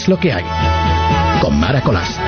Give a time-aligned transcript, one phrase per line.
[0.00, 0.44] es lo que hay.
[1.40, 2.18] Con Mara Colás.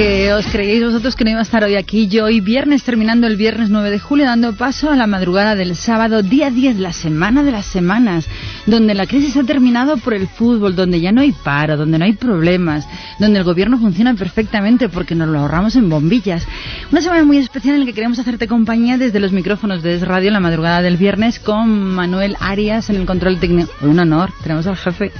[0.00, 2.08] Que os creéis vosotros que no iba a estar hoy aquí.
[2.08, 5.76] Yo hoy viernes, terminando el viernes 9 de julio, dando paso a la madrugada del
[5.76, 8.26] sábado, día 10, la semana de las semanas,
[8.64, 12.06] donde la crisis ha terminado por el fútbol, donde ya no hay paro, donde no
[12.06, 12.88] hay problemas,
[13.18, 16.48] donde el gobierno funciona perfectamente porque nos lo ahorramos en bombillas.
[16.90, 20.00] Una semana muy especial en la que queremos hacerte compañía desde los micrófonos de Es
[20.08, 23.70] Radio la madrugada del viernes con Manuel Arias en el control técnico.
[23.82, 25.12] Un honor, tenemos al jefe.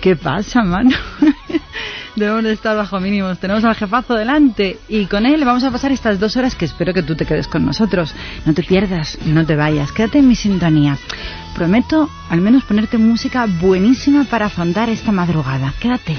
[0.00, 0.96] ¿Qué pasa, mano?
[2.20, 3.38] Debemos de estar bajo mínimos.
[3.38, 6.92] Tenemos al jefazo delante y con él vamos a pasar estas dos horas que espero
[6.92, 8.14] que tú te quedes con nosotros.
[8.44, 10.98] No te pierdas, no te vayas, quédate en mi sintonía.
[11.54, 15.72] Prometo al menos ponerte música buenísima para afrontar esta madrugada.
[15.80, 16.14] Quédate.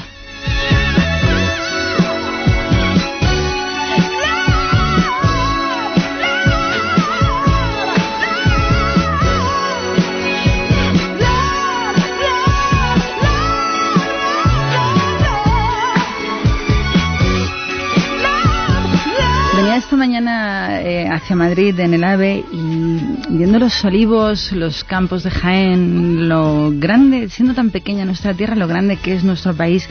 [19.77, 25.31] Esta mañana eh, hacia Madrid en el AVE y viendo los olivos, los campos de
[25.31, 29.87] Jaén, lo grande, siendo tan pequeña nuestra tierra, lo grande que es nuestro país,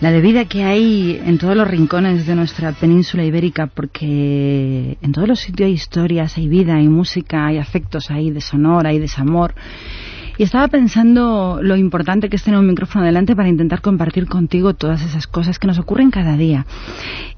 [0.00, 5.12] la de vida que hay en todos los rincones de nuestra península ibérica, porque en
[5.12, 9.54] todos los sitios hay historias, hay vida, hay música, hay afectos, hay deshonor, hay desamor.
[10.38, 14.72] Y estaba pensando lo importante que es tener un micrófono delante para intentar compartir contigo
[14.72, 16.64] todas esas cosas que nos ocurren cada día.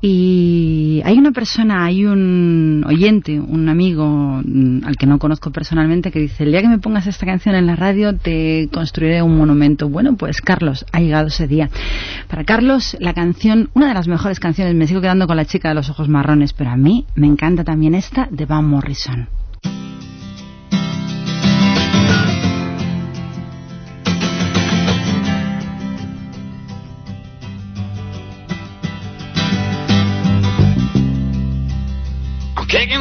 [0.03, 6.13] Y hay una persona, hay un oyente, un amigo mm, al que no conozco personalmente
[6.13, 9.35] que dice, el día que me pongas esta canción en la radio te construiré un
[9.35, 9.89] monumento.
[9.89, 11.71] Bueno, pues Carlos, ha llegado ese día.
[12.29, 15.71] Para Carlos, la canción, una de las mejores canciones, me sigo quedando con la chica
[15.71, 19.29] de los ojos marrones, pero a mí me encanta también esta de Van Morrison.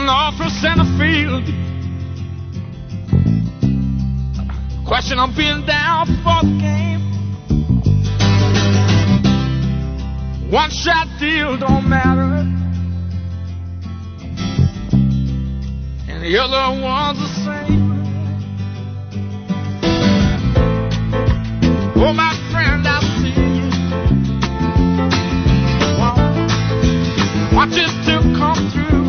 [0.10, 1.46] Off from center field.
[4.88, 7.00] Question on being down for the game.
[10.50, 12.44] One shot deal don't matter.
[16.10, 17.90] And the other one's the same.
[22.02, 23.70] Oh, my friend, I see you.
[27.56, 29.09] Watch it to come through.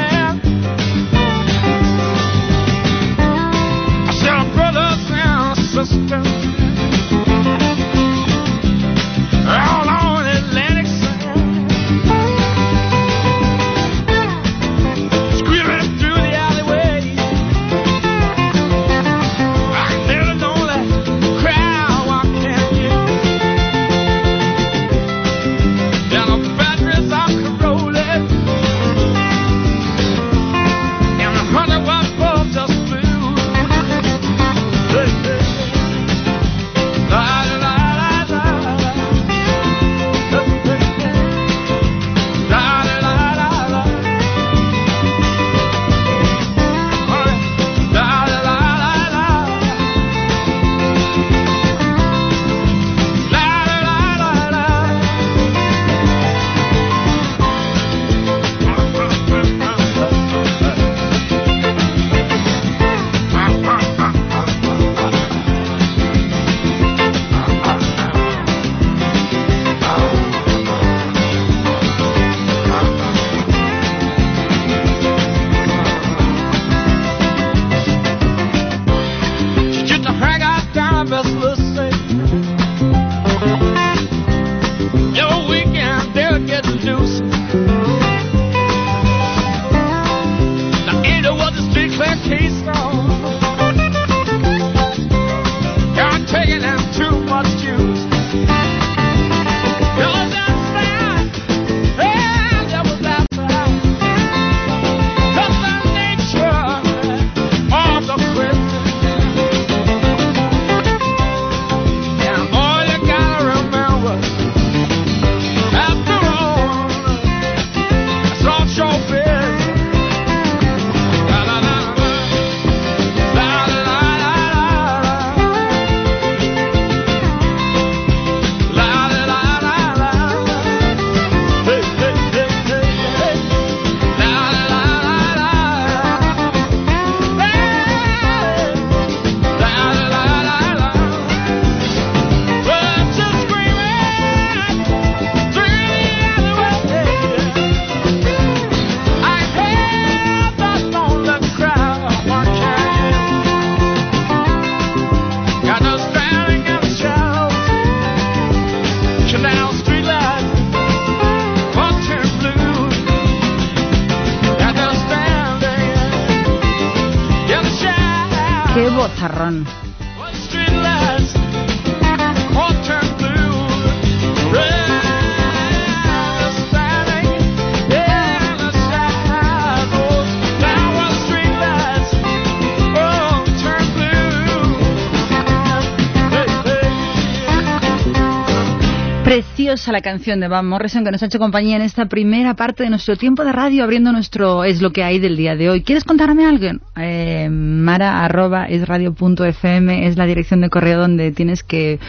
[189.71, 192.83] Preciosa la canción de Van Morrison que nos ha hecho compañía en esta primera parte
[192.83, 195.81] de nuestro tiempo de radio abriendo nuestro Es lo que hay del día de hoy.
[195.81, 196.77] ¿Quieres contarme algo?
[196.97, 201.99] Eh, mara arroba radio.fm es la dirección de correo donde tienes que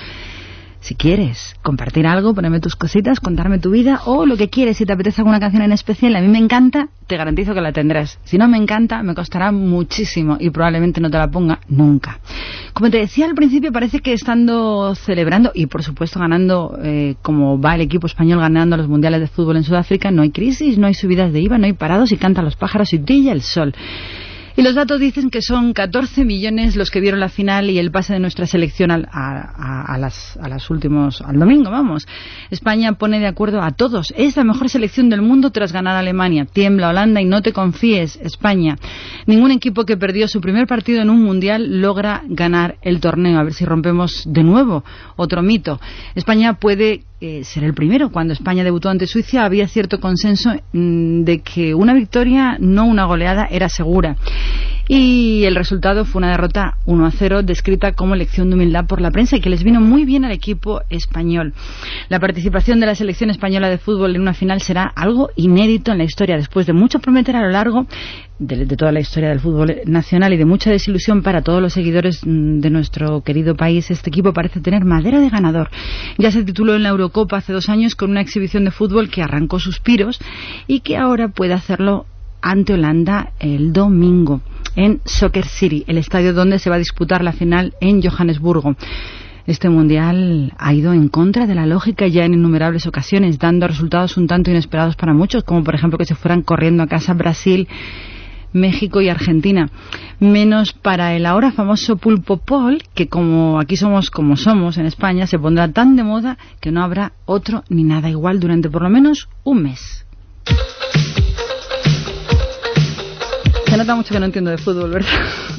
[0.82, 4.84] si quieres compartir algo, ponerme tus cositas, contarme tu vida o lo que quieres, si
[4.84, 8.18] te apetece alguna canción en especial, a mí me encanta, te garantizo que la tendrás.
[8.24, 12.18] Si no me encanta, me costará muchísimo y probablemente no te la ponga nunca.
[12.72, 17.60] Como te decía al principio, parece que estando celebrando y por supuesto ganando, eh, como
[17.60, 20.88] va el equipo español ganando los mundiales de fútbol en Sudáfrica, no hay crisis, no
[20.88, 23.72] hay subidas de IVA, no hay parados y cantan los pájaros y brilla el sol.
[24.56, 27.90] Y los datos dicen que son 14 millones los que vieron la final y el
[27.90, 32.06] pase de nuestra selección a, a, las, a las últimos, al domingo, vamos.
[32.50, 34.12] España pone de acuerdo a todos.
[34.16, 36.44] Es la mejor selección del mundo tras ganar a Alemania.
[36.44, 38.76] Tiembla Holanda y no te confíes, España.
[39.26, 43.38] Ningún equipo que perdió su primer partido en un mundial logra ganar el torneo.
[43.38, 44.84] A ver si rompemos de nuevo
[45.16, 45.80] otro mito.
[46.14, 48.10] España puede eh, ser el primero.
[48.10, 53.04] Cuando España debutó ante Suiza había cierto consenso mm, de que una victoria, no una
[53.04, 54.16] goleada, era segura.
[54.94, 59.00] Y el resultado fue una derrota 1 a 0, descrita como lección de humildad por
[59.00, 61.54] la prensa y que les vino muy bien al equipo español.
[62.10, 65.96] La participación de la selección española de fútbol en una final será algo inédito en
[65.96, 67.86] la historia, después de mucho prometer a lo largo
[68.38, 71.72] de, de, toda la historia del fútbol nacional y de mucha desilusión para todos los
[71.72, 75.70] seguidores mm, de nuestro querido país, este equipo parece tener madera de ganador.
[76.18, 79.22] Ya se tituló en la Eurocopa hace dos años con una exhibición de fútbol que
[79.22, 80.20] arrancó suspiros
[80.66, 82.04] y que ahora puede hacerlo
[82.42, 84.42] ante Holanda el domingo
[84.76, 88.76] en Soccer City, el estadio donde se va a disputar la final en Johannesburgo.
[89.46, 94.16] Este mundial ha ido en contra de la lógica ya en innumerables ocasiones, dando resultados
[94.16, 97.66] un tanto inesperados para muchos, como por ejemplo que se fueran corriendo a casa Brasil,
[98.52, 99.70] México y Argentina.
[100.20, 105.26] Menos para el ahora famoso pulpo pol, que como aquí somos como somos en España,
[105.26, 108.90] se pondrá tan de moda que no habrá otro ni nada igual durante por lo
[108.90, 110.06] menos un mes.
[113.72, 115.08] Se nota mucho que no entiendo de fútbol, ¿verdad?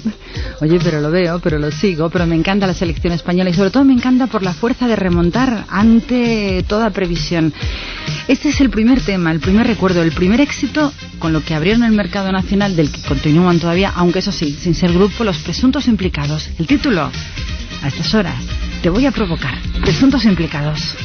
[0.62, 3.72] Oye, pero lo veo, pero lo sigo, pero me encanta la selección española y sobre
[3.72, 7.52] todo me encanta por la fuerza de remontar ante toda previsión.
[8.28, 11.84] Este es el primer tema, el primer recuerdo, el primer éxito con lo que abrieron
[11.84, 15.88] el mercado nacional del que continúan todavía, aunque eso sí, sin ser grupo, los presuntos
[15.88, 16.52] implicados.
[16.60, 17.10] El título,
[17.82, 18.44] a estas horas,
[18.84, 19.58] te voy a provocar.
[19.82, 20.96] Presuntos implicados.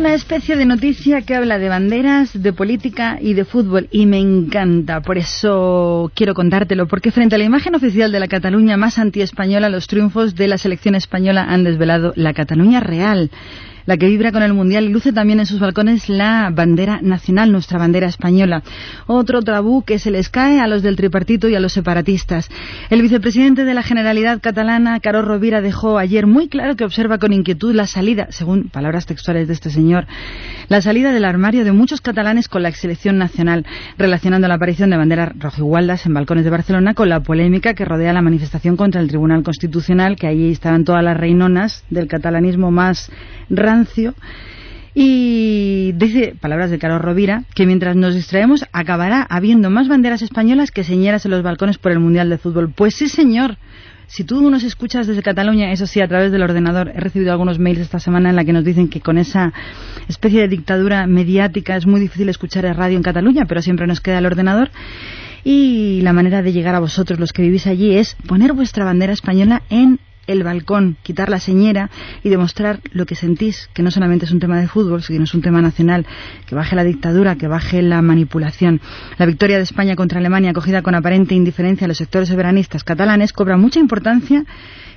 [0.00, 4.18] Una especie de noticia que habla de banderas, de política y de fútbol y me
[4.18, 8.98] encanta, por eso quiero contártelo, porque frente a la imagen oficial de la Cataluña más
[8.98, 13.30] anti-española, los triunfos de la selección española han desvelado la Cataluña real
[13.90, 17.50] la que vibra con el Mundial y luce también en sus balcones la bandera nacional,
[17.50, 18.62] nuestra bandera española.
[19.08, 22.48] Otro tabú que se les cae a los del tripartito y a los separatistas.
[22.88, 27.32] El vicepresidente de la Generalidad catalana, Caro Rovira, dejó ayer muy claro que observa con
[27.32, 30.06] inquietud la salida, según palabras textuales de este señor,
[30.68, 33.66] la salida del armario de muchos catalanes con la selección nacional,
[33.98, 38.12] relacionando la aparición de banderas rojigualdas en balcones de Barcelona con la polémica que rodea
[38.12, 43.10] la manifestación contra el Tribunal Constitucional, que allí estaban todas las reinonas del catalanismo más
[43.48, 43.79] rancio.
[44.94, 50.72] Y dice, palabras de Carlos Rovira, que mientras nos distraemos acabará habiendo más banderas españolas
[50.72, 52.72] que señeras en los balcones por el Mundial de Fútbol.
[52.74, 53.56] Pues sí, señor.
[54.08, 57.60] Si tú nos escuchas desde Cataluña, eso sí, a través del ordenador, he recibido algunos
[57.60, 59.52] mails esta semana en la que nos dicen que con esa
[60.08, 64.00] especie de dictadura mediática es muy difícil escuchar el radio en Cataluña, pero siempre nos
[64.00, 64.70] queda el ordenador.
[65.44, 69.12] Y la manera de llegar a vosotros, los que vivís allí, es poner vuestra bandera
[69.12, 71.90] española en el balcón, quitar la señera
[72.22, 75.34] y demostrar lo que sentís, que no solamente es un tema de fútbol, sino es
[75.34, 76.06] un tema nacional,
[76.46, 78.80] que baje la dictadura, que baje la manipulación.
[79.18, 83.32] La victoria de España contra Alemania, acogida con aparente indiferencia a los sectores soberanistas catalanes,
[83.32, 84.44] cobra mucha importancia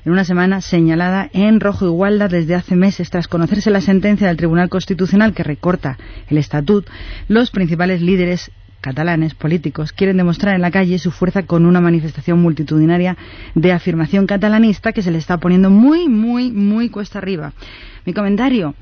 [0.06, 4.38] en una semana señalada en rojo igualda desde hace meses tras conocerse la sentencia del
[4.38, 6.88] Tribunal Constitucional que recorta el estatut,
[7.28, 8.52] los principales líderes
[8.84, 13.18] catalanes políticos quieren demostrar en la calle su fuerza con una manifestación multitudinaria
[13.56, 17.54] de afirmación catalanista que se le está poniendo muy, muy, muy cuesta arriba.
[18.06, 18.76] Mi comentario.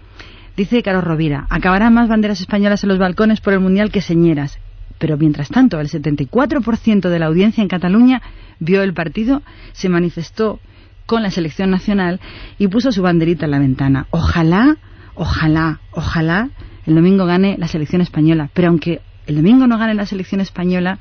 [0.57, 4.59] Dice Carlos Rovira, acabarán más banderas españolas en los balcones por el Mundial que señeras.
[4.97, 8.21] Pero mientras tanto, el 74% de la audiencia en Cataluña
[8.59, 9.41] vio el partido,
[9.71, 10.59] se manifestó
[11.05, 12.19] con la selección nacional
[12.57, 14.07] y puso su banderita en la ventana.
[14.09, 14.77] Ojalá,
[15.15, 16.49] ojalá, ojalá
[16.85, 18.49] el domingo gane la selección española.
[18.53, 20.99] Pero aunque el domingo no gane la selección española,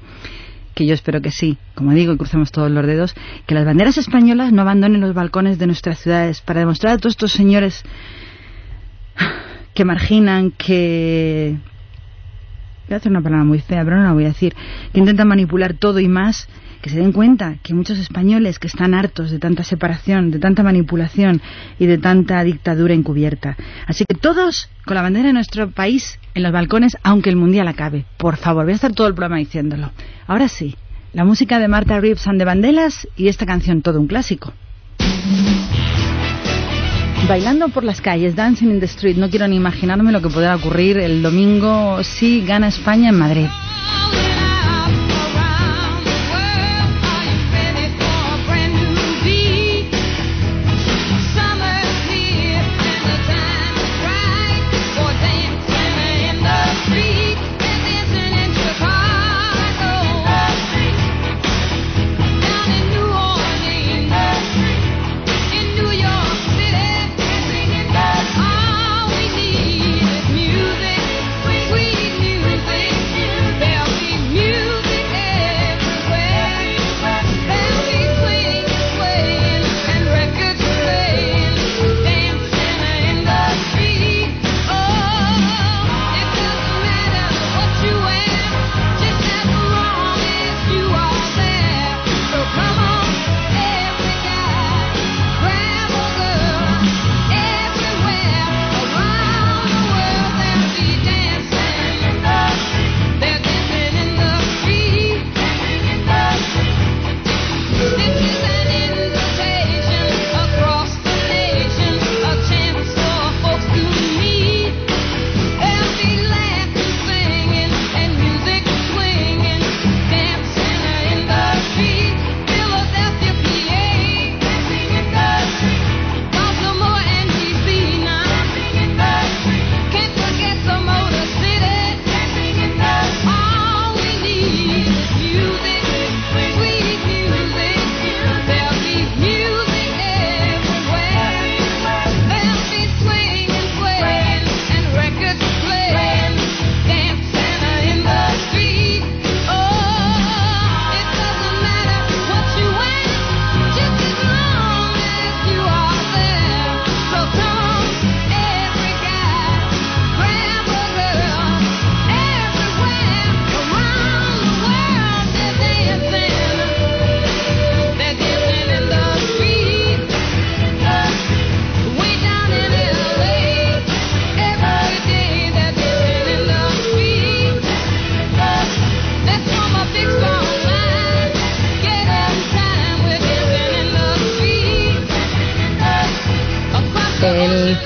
[0.75, 3.15] que yo espero que sí, como digo, y crucemos todos los dedos,
[3.47, 7.15] que las banderas españolas no abandonen los balcones de nuestras ciudades para demostrar a todos
[7.15, 7.83] estos señores
[9.75, 11.57] que marginan, que...
[12.87, 14.55] Voy a hacer una palabra muy fea, pero no la voy a decir,
[14.93, 16.49] que intentan manipular todo y más
[16.81, 20.63] que se den cuenta que muchos españoles que están hartos de tanta separación, de tanta
[20.63, 21.41] manipulación
[21.79, 23.57] y de tanta dictadura encubierta.
[23.87, 27.69] Así que todos con la bandera de nuestro país en los balcones, aunque el mundial
[27.69, 28.05] acabe.
[28.17, 29.91] Por favor, voy a estar todo el programa diciéndolo.
[30.27, 30.77] Ahora sí,
[31.13, 34.53] la música de Marta Reeves and Bandelas y esta canción, todo un clásico.
[37.29, 40.57] Bailando por las calles, Dancing in the Street, no quiero ni imaginarme lo que podrá
[40.57, 43.47] ocurrir el domingo si gana España en Madrid.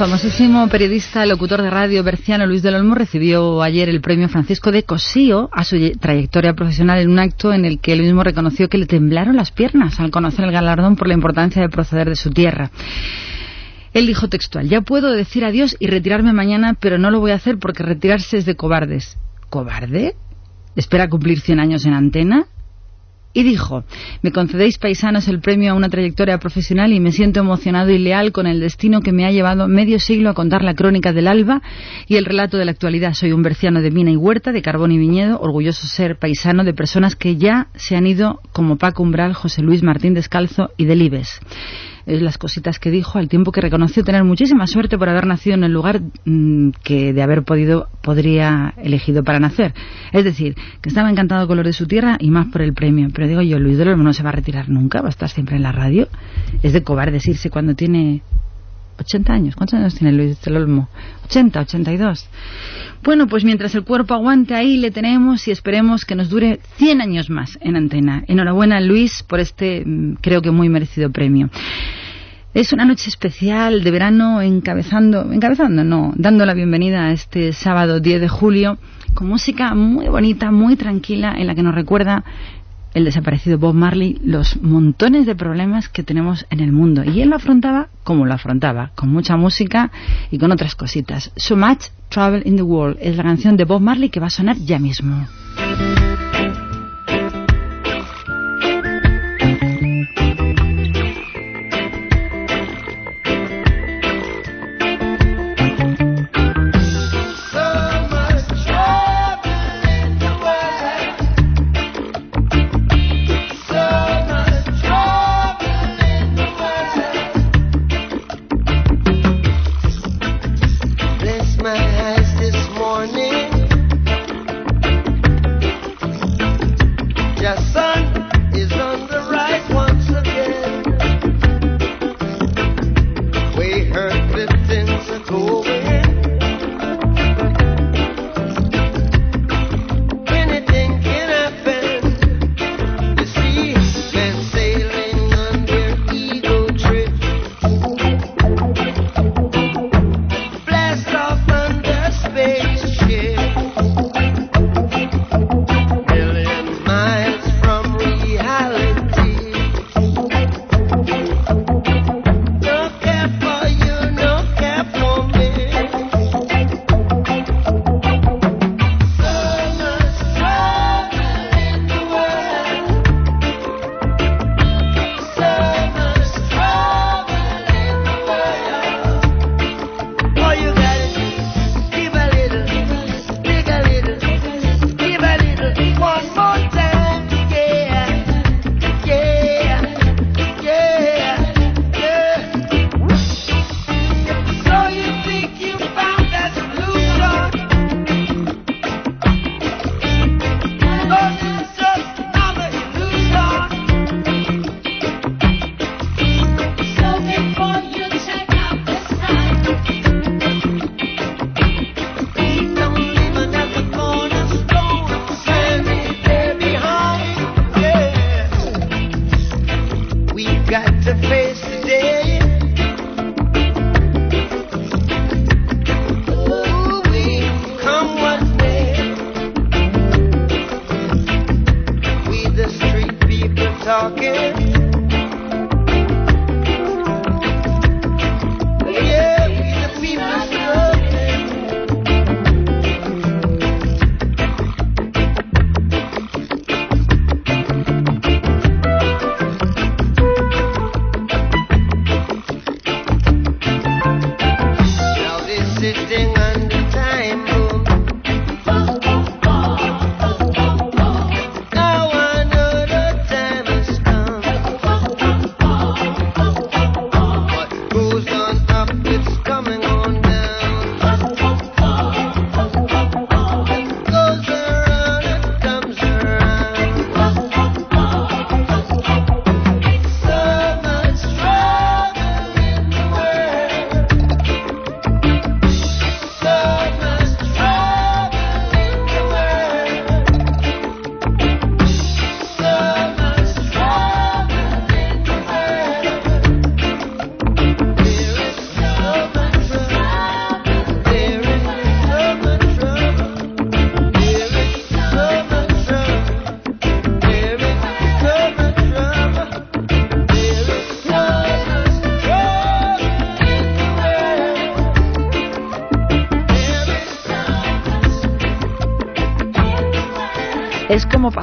[0.04, 4.82] Famosísimo periodista, locutor de radio berciano Luis del Olmo recibió ayer el premio Francisco de
[4.82, 8.76] Cosío a su trayectoria profesional en un acto en el que él mismo reconoció que
[8.76, 12.30] le temblaron las piernas al conocer el galardón por la importancia de proceder de su
[12.30, 12.70] tierra.
[13.94, 17.36] Él dijo textual, ya puedo decir adiós y retirarme mañana, pero no lo voy a
[17.36, 19.16] hacer porque retirarse es de cobardes.
[19.48, 20.16] ¿Cobarde?
[20.76, 22.44] ¿Espera cumplir 100 años en antena?
[23.34, 23.84] Y dijo,
[24.22, 28.30] me concedéis paisanos el premio a una trayectoria profesional y me siento emocionado y leal
[28.30, 31.60] con el destino que me ha llevado medio siglo a contar la crónica del alba
[32.06, 33.12] y el relato de la actualidad.
[33.12, 36.74] Soy un berciano de mina y huerta, de carbón y viñedo, orgulloso ser paisano de
[36.74, 41.40] personas que ya se han ido como Paco Umbral, José Luis Martín Descalzo y Delibes
[42.06, 45.64] las cositas que dijo, al tiempo que reconoció tener muchísima suerte por haber nacido en
[45.64, 49.74] el lugar mm, que de haber podido podría elegido para nacer.
[50.12, 53.08] Es decir, que estaba encantado con lo de su tierra y más por el premio.
[53.14, 55.56] Pero digo yo, Luis Olmo no se va a retirar nunca, va a estar siempre
[55.56, 56.08] en la radio.
[56.62, 58.22] Es de cobardes irse cuando tiene
[58.98, 59.56] 80 años.
[59.56, 60.88] ¿Cuántos años tiene Luis del Olmo?
[61.26, 62.28] 80, 82.
[63.02, 67.00] Bueno, pues mientras el cuerpo aguante ahí le tenemos y esperemos que nos dure 100
[67.00, 68.24] años más en antena.
[68.28, 71.50] Enhorabuena Luis por este mm, creo que muy merecido premio.
[72.54, 77.98] Es una noche especial de verano encabezando, encabezando, no, dando la bienvenida a este sábado
[77.98, 78.78] 10 de julio
[79.12, 82.24] con música muy bonita, muy tranquila en la que nos recuerda
[82.94, 87.04] el desaparecido Bob Marley los montones de problemas que tenemos en el mundo.
[87.04, 89.90] Y él lo afrontaba como lo afrontaba, con mucha música
[90.30, 91.32] y con otras cositas.
[91.36, 94.30] So Much Trouble in the World es la canción de Bob Marley que va a
[94.30, 95.26] sonar ya mismo.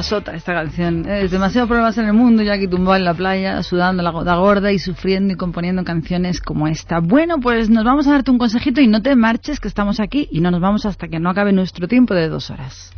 [0.01, 1.07] Pasota esta canción.
[1.07, 4.35] Es demasiados problemas en el mundo, ya aquí tumbado en la playa, sudando la gota
[4.37, 6.99] gorda y sufriendo y componiendo canciones como esta.
[6.99, 10.27] Bueno, pues nos vamos a darte un consejito y no te marches, que estamos aquí
[10.31, 12.91] y no nos vamos hasta que no acabe nuestro tiempo de dos horas.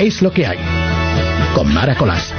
[0.00, 0.58] Es lo que hay.
[1.54, 2.34] Con Mara Colás.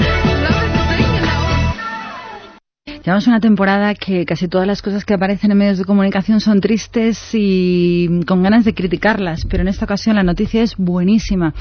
[3.05, 6.59] Llevamos una temporada que casi todas las cosas que aparecen en medios de comunicación son
[6.59, 11.53] tristes y con ganas de criticarlas, pero en esta ocasión la noticia es buenísima.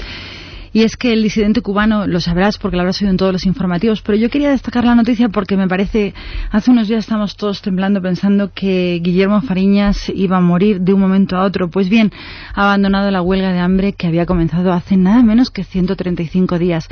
[0.72, 3.46] Y es que el disidente cubano, lo sabrás porque lo habrás oído en todos los
[3.46, 6.14] informativos, pero yo quería destacar la noticia porque me parece,
[6.50, 11.00] hace unos días estamos todos temblando pensando que Guillermo Fariñas iba a morir de un
[11.00, 11.70] momento a otro.
[11.70, 12.12] Pues bien,
[12.54, 16.88] ha abandonado la huelga de hambre que había comenzado hace nada menos que 135 días.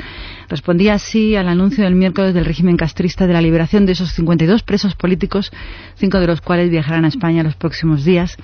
[0.49, 4.63] Respondía así al anuncio del miércoles del régimen castrista de la liberación de esos 52
[4.63, 5.51] presos políticos,
[5.95, 8.35] cinco de los cuales viajarán a España los próximos días.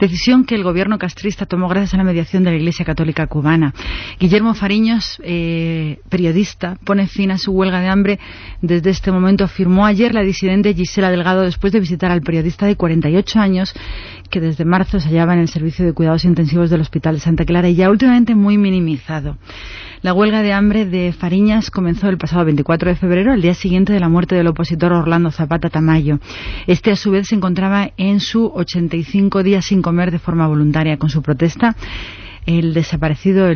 [0.00, 3.74] Decisión que el gobierno castrista tomó gracias a la mediación de la Iglesia Católica cubana.
[4.18, 8.18] Guillermo Fariñas, eh, periodista, pone fin a su huelga de hambre
[8.60, 12.76] desde este momento, afirmó ayer la disidente Gisela Delgado después de visitar al periodista de
[12.76, 13.74] 48 años
[14.32, 17.44] que desde marzo se hallaba en el servicio de cuidados intensivos del Hospital de Santa
[17.44, 19.36] Clara y ya últimamente muy minimizado.
[20.00, 23.92] La huelga de hambre de Fariñas comenzó el pasado 24 de febrero, al día siguiente
[23.92, 26.18] de la muerte del opositor Orlando Zapata Tamayo.
[26.66, 30.96] Este, a su vez, se encontraba en su 85 días sin comer de forma voluntaria.
[30.96, 31.76] Con su protesta,
[32.46, 33.46] el desaparecido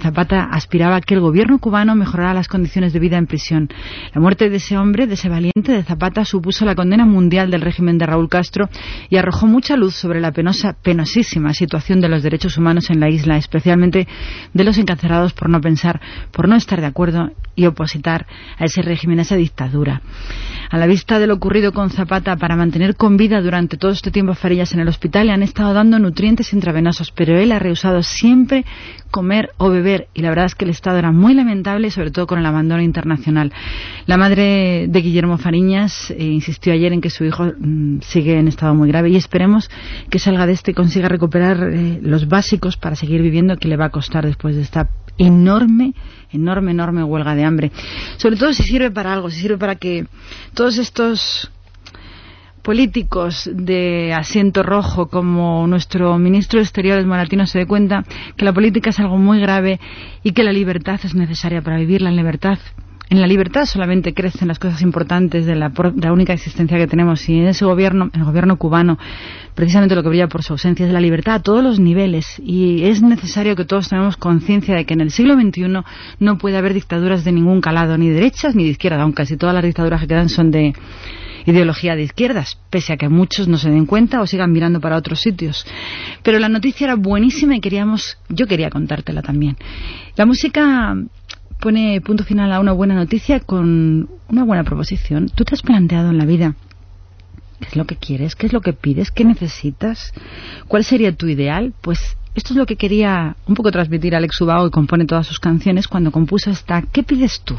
[0.00, 3.68] Zapata aspiraba a que el gobierno cubano mejorara las condiciones de vida en prisión.
[4.14, 7.62] La muerte de ese hombre, de ese valiente de Zapata, supuso la condena mundial del
[7.62, 8.68] régimen de Raúl Castro
[9.10, 13.08] y arrojó mucha luz sobre la penosa, penosísima situación de los derechos humanos en la
[13.08, 14.06] isla, especialmente
[14.54, 18.82] de los encarcelados por no pensar, por no estar de acuerdo y opositar a ese
[18.82, 20.00] régimen, a esa dictadura.
[20.70, 24.12] A la vista de lo ocurrido con Zapata, para mantener con vida durante todo este
[24.12, 27.58] tiempo a Farillas en el hospital, le han estado dando nutrientes intravenosos, pero él ha
[27.58, 28.27] rehusado siempre
[29.10, 32.26] comer o beber y la verdad es que el estado era muy lamentable, sobre todo
[32.26, 33.52] con el abandono internacional.
[34.06, 38.48] La madre de Guillermo Fariñas eh, insistió ayer en que su hijo mm, sigue en
[38.48, 39.70] estado muy grave y esperemos
[40.10, 43.76] que salga de este y consiga recuperar eh, los básicos para seguir viviendo que le
[43.76, 45.94] va a costar después de esta enorme,
[46.30, 47.72] enorme, enorme huelga de hambre.
[48.16, 50.06] Sobre todo si sirve para algo, si sirve para que
[50.54, 51.50] todos estos
[52.68, 58.04] políticos de asiento rojo como nuestro ministro de Exteriores Moratino se dé cuenta
[58.36, 59.80] que la política es algo muy grave
[60.22, 62.58] y que la libertad es necesaria para vivir la libertad.
[63.08, 67.26] En la libertad solamente crecen las cosas importantes de la, la única existencia que tenemos
[67.30, 68.98] y en ese gobierno, el gobierno cubano,
[69.54, 72.84] precisamente lo que brilla por su ausencia es la libertad a todos los niveles y
[72.84, 75.84] es necesario que todos tenemos conciencia de que en el siglo XXI
[76.20, 79.54] no puede haber dictaduras de ningún calado, ni derechas ni de izquierda, aunque casi todas
[79.54, 80.74] las dictaduras que quedan son de
[81.50, 84.96] ideología de izquierdas, pese a que muchos no se den cuenta o sigan mirando para
[84.96, 85.66] otros sitios.
[86.22, 89.56] Pero la noticia era buenísima y queríamos, yo quería contártela también.
[90.16, 90.96] La música
[91.60, 95.28] pone punto final a una buena noticia con una buena proposición.
[95.34, 96.54] ¿Tú te has planteado en la vida
[97.60, 100.12] qué es lo que quieres, qué es lo que pides, qué necesitas,
[100.68, 101.72] cuál sería tu ideal?
[101.80, 105.40] Pues esto es lo que quería un poco transmitir Alex Ubago y compone todas sus
[105.40, 107.56] canciones cuando compuso esta ¿Qué pides tú?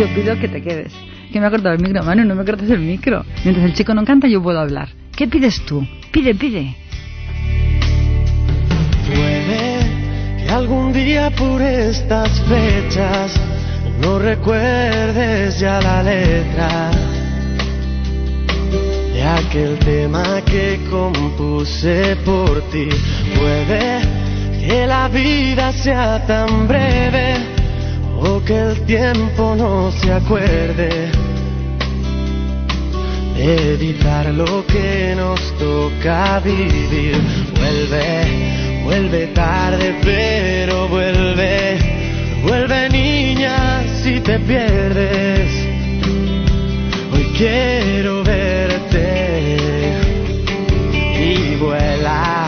[0.00, 0.94] Yo pido que te quedes.
[1.30, 3.22] Que me ha cortado el micro, Manu, no me cortes el micro.
[3.44, 4.88] Mientras el chico no canta, yo puedo hablar.
[5.14, 5.86] ¿Qué pides tú?
[6.10, 6.74] Pide, pide.
[9.14, 13.38] Puede que algún día por estas fechas
[14.00, 16.90] no recuerdes ya la letra
[19.12, 22.88] de aquel tema que compuse por ti.
[23.38, 24.00] Puede
[24.66, 27.59] que la vida sea tan breve
[28.22, 31.10] o que el tiempo no se acuerde
[33.36, 37.16] de evitar lo que nos toca vivir.
[37.58, 41.78] Vuelve, vuelve tarde, pero vuelve,
[42.42, 45.50] vuelve niña si te pierdes.
[47.12, 49.96] Hoy quiero verte
[51.18, 52.46] y vuela,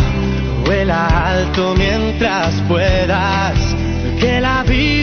[0.66, 3.54] vuela alto mientras puedas,
[4.20, 5.01] que la vida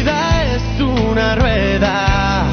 [1.20, 2.46] una rueda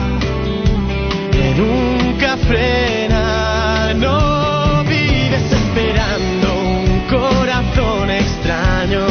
[1.31, 3.95] que nunca frena.
[3.95, 9.07] No vives esperando un corazón extraño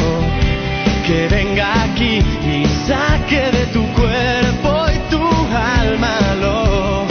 [1.07, 2.19] que venga aquí
[2.53, 7.05] y saque de tu cuerpo y tu alma lo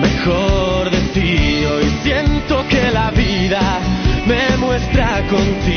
[0.00, 1.64] mejor de ti.
[1.64, 3.78] Hoy siento que la vida
[4.26, 5.71] me muestra contigo.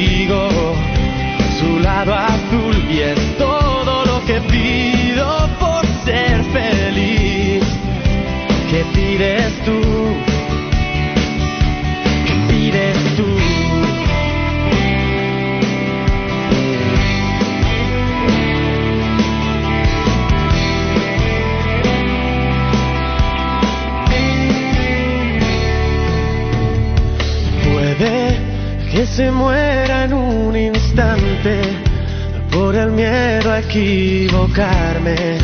[29.15, 31.61] Se muera en un instante
[32.51, 35.37] por el miedo a equivocarme.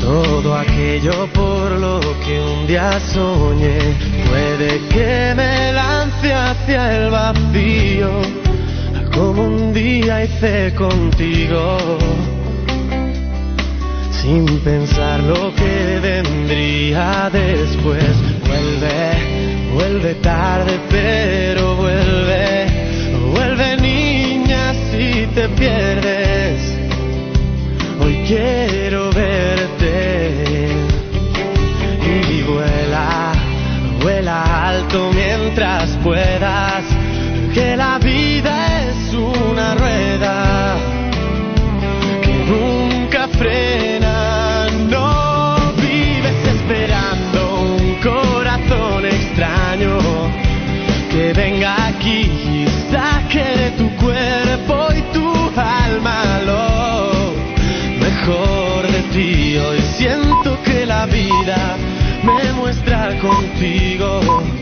[0.00, 3.78] Todo aquello por lo que un día soñé
[4.28, 8.10] puede que me lance hacia el vacío,
[9.14, 11.78] como un día hice contigo,
[14.10, 18.14] sin pensar lo que vendría después.
[18.46, 22.66] Vuelve, vuelve tarde, pero vuelve,
[23.32, 26.60] vuelve niña si te pierdes.
[28.00, 30.68] Hoy quiero verte.
[32.06, 33.32] Y vuela,
[34.00, 36.84] vuela alto mientras puedas,
[37.52, 38.23] que la vida
[63.54, 64.53] muestra contigo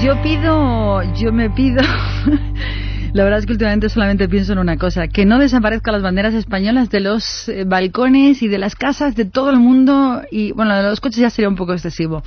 [0.00, 1.82] Pues yo pido, yo me pido.
[3.12, 6.32] La verdad es que últimamente solamente pienso en una cosa, que no desaparezcan las banderas
[6.32, 10.74] españolas de los eh, balcones y de las casas de todo el mundo y bueno,
[10.74, 12.22] de los coches ya sería un poco excesivo.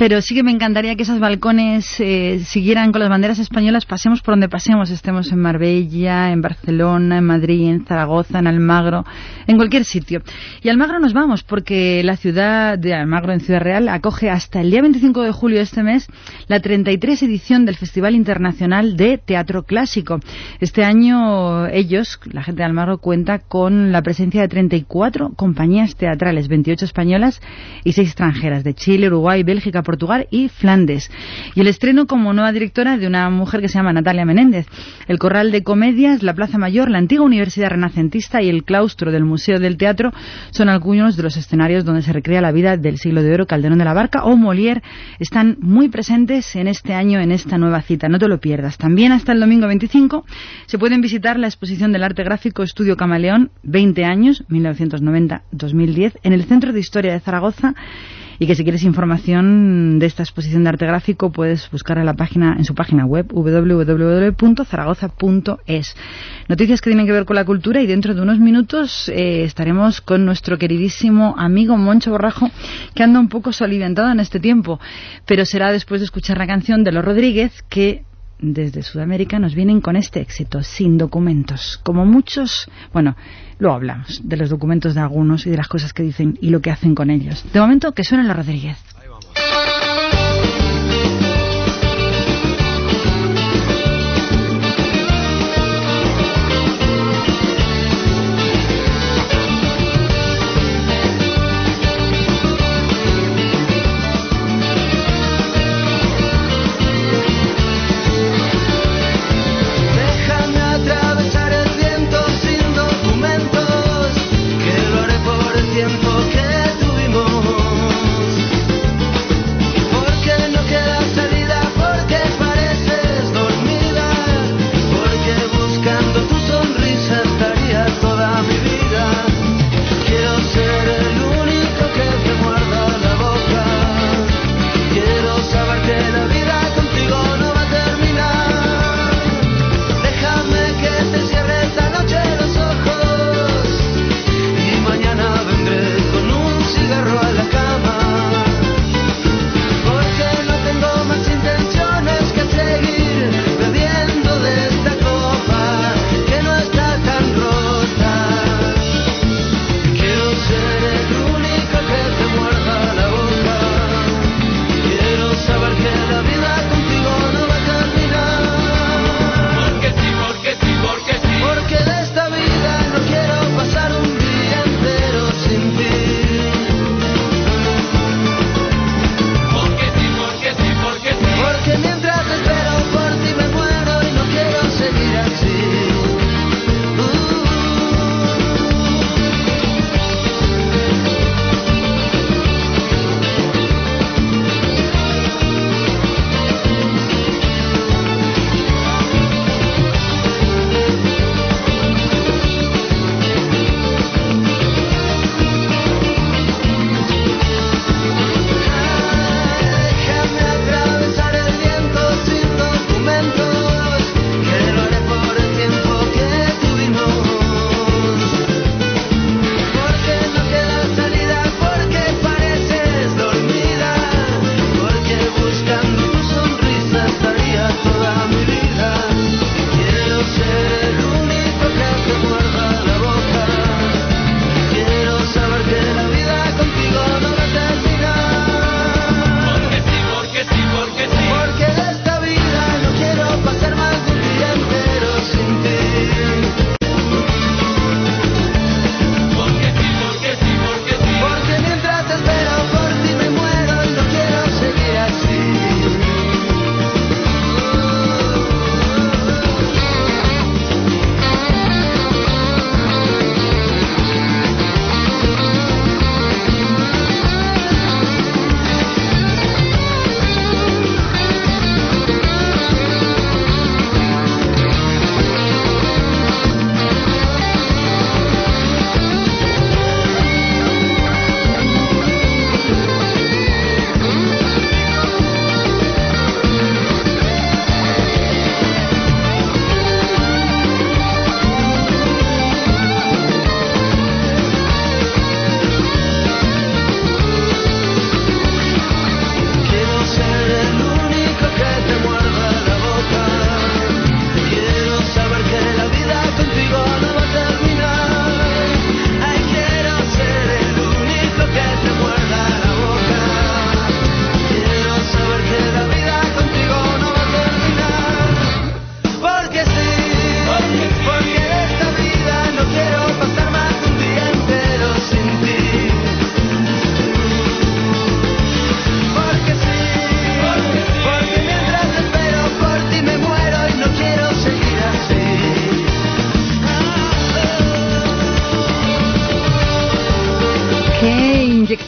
[0.00, 4.22] Pero sí que me encantaría que esos balcones eh, siguieran con las banderas españolas, pasemos
[4.22, 9.04] por donde pasemos, estemos en Marbella, en Barcelona, en Madrid, en Zaragoza, en Almagro,
[9.46, 10.22] en cualquier sitio.
[10.62, 14.70] Y Almagro nos vamos porque la ciudad de Almagro en Ciudad Real acoge hasta el
[14.70, 16.06] día 25 de julio de este mes
[16.48, 20.18] la 33 edición del Festival Internacional de Teatro Clásico.
[20.60, 26.48] Este año ellos, la gente de Almagro, cuenta con la presencia de 34 compañías teatrales,
[26.48, 27.42] 28 españolas
[27.84, 31.10] y 6 extranjeras, de Chile, Uruguay, Bélgica, Portugal y Flandes.
[31.56, 34.68] Y el estreno como nueva directora de una mujer que se llama Natalia Menéndez.
[35.08, 39.24] El Corral de Comedias, la Plaza Mayor, la antigua Universidad Renacentista y el claustro del
[39.24, 40.12] Museo del Teatro
[40.52, 43.78] son algunos de los escenarios donde se recrea la vida del siglo de oro Calderón
[43.78, 44.80] de la Barca o Molière.
[45.18, 48.08] Están muy presentes en este año, en esta nueva cita.
[48.08, 48.78] No te lo pierdas.
[48.78, 50.24] También hasta el domingo 25
[50.66, 56.44] se pueden visitar la exposición del arte gráfico Estudio Camaleón, 20 años, 1990-2010, en el
[56.44, 57.74] Centro de Historia de Zaragoza
[58.40, 62.14] y que si quieres información de esta exposición de arte gráfico puedes buscar en la
[62.14, 65.96] página en su página web www.zaragoza.es.
[66.48, 70.00] Noticias que tienen que ver con la cultura y dentro de unos minutos eh, estaremos
[70.00, 72.50] con nuestro queridísimo amigo Moncho Borrajo
[72.94, 74.80] que anda un poco soliviantado en este tiempo,
[75.26, 78.04] pero será después de escuchar la canción de Los Rodríguez que
[78.38, 81.78] desde Sudamérica nos vienen con este éxito, sin documentos.
[81.82, 83.16] Como muchos, bueno,
[83.60, 86.60] luego hablamos de los documentos de algunos y de las cosas que dicen y lo
[86.60, 87.44] que hacen con ellos.
[87.52, 88.76] De momento, que suena la Rodríguez.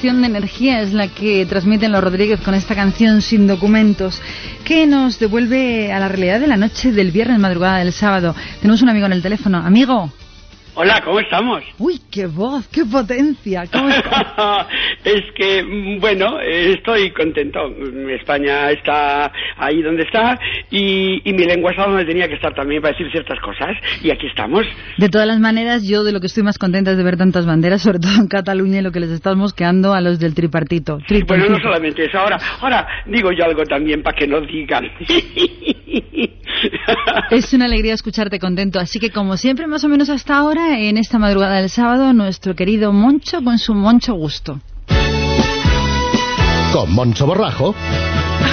[0.02, 4.20] Inyección de energía es la que transmiten los Rodríguez con esta canción Sin Documentos,
[4.64, 8.34] que nos devuelve a la realidad de la noche del viernes madrugada del sábado.
[8.60, 9.58] Tenemos un amigo en el teléfono.
[9.58, 10.10] Amigo.
[10.74, 11.62] Hola, ¿cómo estamos?
[11.78, 13.64] Uy, qué voz, qué potencia.
[13.70, 13.90] ¿Cómo
[15.04, 17.60] es que, mm, bueno, estoy contento.
[18.08, 20.38] España está ahí donde está
[20.70, 23.76] y, mi lengua está donde tenía que estar también para decir ciertas cosas.
[24.02, 24.64] Y aquí estamos.
[24.96, 27.44] De todas las maneras, yo de lo que estoy más contenta es de ver tantas
[27.44, 31.00] banderas, sobre todo en Cataluña, y lo que les estamos quedando a los del tripartito.
[31.26, 32.18] Bueno, no solamente eso.
[32.18, 34.90] Ahora, ahora digo yo algo también para que lo digan.
[37.30, 38.78] es una alegría escucharte contento.
[38.78, 42.54] Así que, como siempre, más o menos hasta ahora, en esta madrugada del sábado, nuestro
[42.54, 44.60] querido Moncho con su Moncho Gusto.
[46.72, 47.74] Con Moncho Borrajo.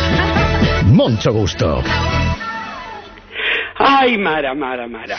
[0.87, 1.81] Moncho Gusto.
[3.77, 5.17] Ay, Mara, Mara, Mara.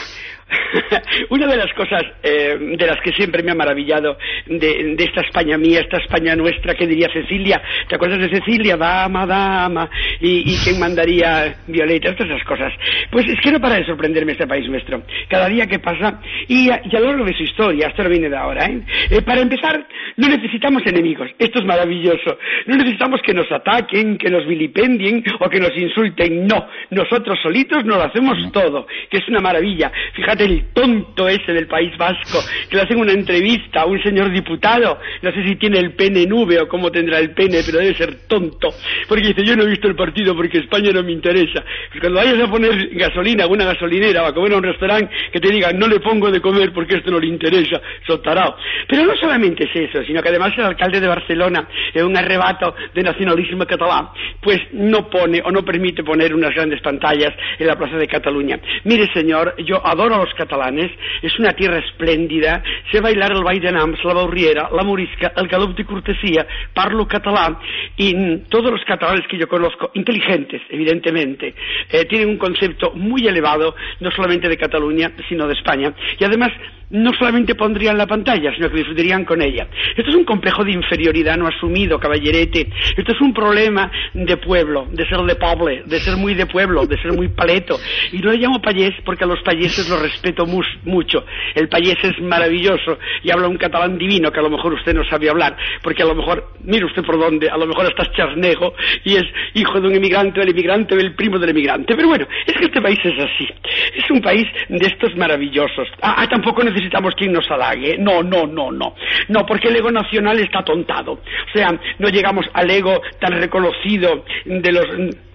[1.29, 5.57] Una de las cosas eh, de las que siempre me ha maravillado de, esta España
[5.57, 8.77] mía, esta España nuestra, que diría Cecilia, ¿te acuerdas de Cecilia?
[8.77, 9.89] Dama, dama,
[10.19, 12.73] y, y quién mandaría Violeta, todas esas cosas.
[13.11, 15.03] Pues es que no para de sorprenderme este país nuestro.
[15.29, 18.37] Cada día que pasa, y a, lo largo de su historia, esto no viene de
[18.37, 18.81] ahora, ¿eh?
[19.09, 19.21] ¿eh?
[19.21, 19.85] Para empezar,
[20.17, 22.37] no necesitamos enemigos, esto es maravilloso.
[22.65, 26.67] No necesitamos que nos ataquen, que nos vilipendien o que nos insulten, no.
[26.89, 29.91] Nosotros solitos nos lo hacemos todo, que es una maravilla.
[30.13, 32.39] Fíjate el tonto ese del País Vasco,
[32.69, 36.25] que le hacen una entrevista a un señor diputado, no sé si tiene el pene
[36.25, 38.69] nube o cómo tendrá el pene, pero debe ser tonto,
[39.07, 41.63] porque dice, yo no he visto el partido porque España no me interesa.
[41.89, 45.13] Pues cuando vayas a poner gasolina a una gasolinera o a comer a un restaurante,
[45.31, 48.55] que te digan, no le pongo de comer porque esto no le interesa, sotarao.
[48.87, 52.75] Pero no solamente es eso, sino que además el alcalde de Barcelona, en un arrebato
[52.93, 54.09] de nacionalismo catalán,
[54.41, 58.59] pues no pone o no permite poner unas grandes pantallas en la plaza de Cataluña.
[58.83, 63.59] Mire, señor, yo adoro a los catalanes, es una tierra espléndida, sé bailar el ball
[63.59, 67.57] de Nams, la baurriera, la morisca, el galop de cortesía, parlo catalán
[67.97, 71.53] y todos los catalanes que yo conozco, inteligentes, evidentemente,
[71.89, 76.51] eh, tienen un concepto muy elevado, no solamente de Cataluña, sino de España, y además
[76.91, 79.67] no solamente pondrían la pantalla, sino que disfrutarían con ella.
[79.95, 82.67] Esto es un complejo de inferioridad no asumido, caballerete.
[82.97, 86.85] Esto es un problema de pueblo, de ser de poble, de ser muy de pueblo,
[86.85, 87.77] de ser muy paleto.
[88.11, 91.25] Y no le llamo payés porque a los payeses los respeto mucho.
[91.55, 95.03] El payés es maravilloso y habla un catalán divino que a lo mejor usted no
[95.05, 98.73] sabe hablar, porque a lo mejor, mire usted por dónde, a lo mejor estás charnego
[99.03, 99.23] y es
[99.53, 101.95] hijo de un inmigrante, del inmigrante, del primo del inmigrante.
[101.95, 103.47] Pero bueno, es que este país es así.
[103.95, 105.87] Es un país de estos maravillosos.
[106.01, 107.97] Ah, ah tampoco necesitamos quien nos halague.
[107.97, 108.95] No, no, no, no.
[109.29, 111.13] No, porque el ego nacional está tontado.
[111.13, 111.69] O sea,
[111.99, 114.85] no llegamos al ego tan reconocido de los,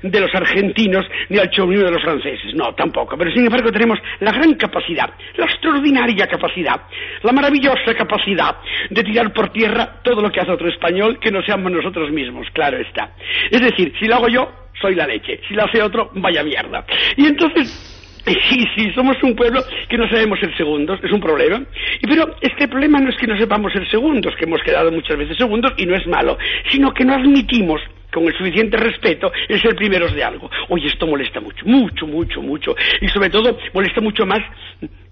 [0.03, 2.55] de los argentinos ni al chauvinismo de los franceses.
[2.55, 3.17] No, tampoco.
[3.17, 6.81] Pero sin embargo tenemos la gran capacidad, la extraordinaria capacidad,
[7.23, 8.57] la maravillosa capacidad
[8.91, 12.47] de tirar por tierra todo lo que hace otro español que no seamos nosotros mismos.
[12.53, 13.13] Claro está.
[13.51, 15.41] Es decir, si lo hago yo, soy la leche.
[15.49, 16.85] Si lo hace otro, vaya mierda.
[17.17, 17.96] Y entonces
[18.49, 21.62] Sí, sí, somos un pueblo que no sabemos ser segundos, es un problema.
[22.03, 25.37] Pero este problema no es que no sepamos ser segundos, que hemos quedado muchas veces
[25.37, 26.37] segundos y no es malo,
[26.70, 27.81] sino que no admitimos
[28.12, 30.51] con el suficiente respeto el ser primeros de algo.
[30.68, 32.74] Oye, esto molesta mucho, mucho, mucho, mucho.
[33.01, 34.41] Y sobre todo molesta mucho más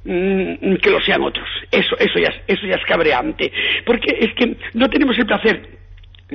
[0.05, 1.49] mm, que lo sean otros.
[1.71, 3.53] Eso, eso ya, eso ya es cabreante.
[3.85, 5.84] Porque es que no tenemos el placer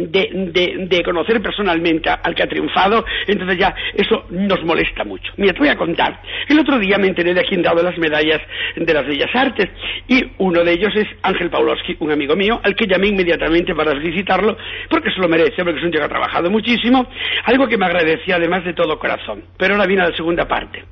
[0.07, 5.31] de, de, conocer personalmente al que ha triunfado, entonces ya eso nos molesta mucho.
[5.37, 6.21] Mira, te voy a contar.
[6.47, 8.41] El otro día me enteré de quién dado las medallas
[8.75, 9.69] de las Bellas Artes
[10.07, 13.91] y uno de ellos es Ángel Pawlowski, un amigo mío, al que llamé inmediatamente para
[13.91, 14.57] felicitarlo
[14.89, 17.07] porque se lo merece, porque es un tío que ha trabajado muchísimo,
[17.45, 19.43] algo que me agradecía además de todo corazón.
[19.57, 20.83] Pero ahora viene la segunda parte.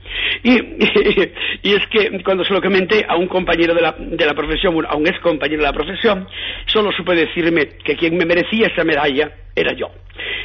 [0.43, 4.33] Y, y, es que cuando se lo comenté a un compañero de la, de la
[4.33, 6.27] profesión, a un ex compañero de la profesión,
[6.67, 9.89] solo supe decirme que quien me merecía esa medalla era yo.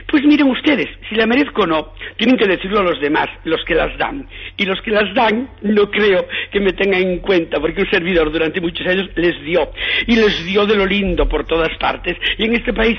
[0.08, 3.64] Pues miren ustedes, si la merezco o no, tienen que decirlo a los demás, los
[3.64, 4.28] que las dan.
[4.56, 8.30] Y los que las dan, no creo que me tengan en cuenta, porque un servidor
[8.30, 9.70] durante muchos años les dio.
[10.06, 12.16] Y les dio de lo lindo por todas partes.
[12.38, 12.98] Y en este país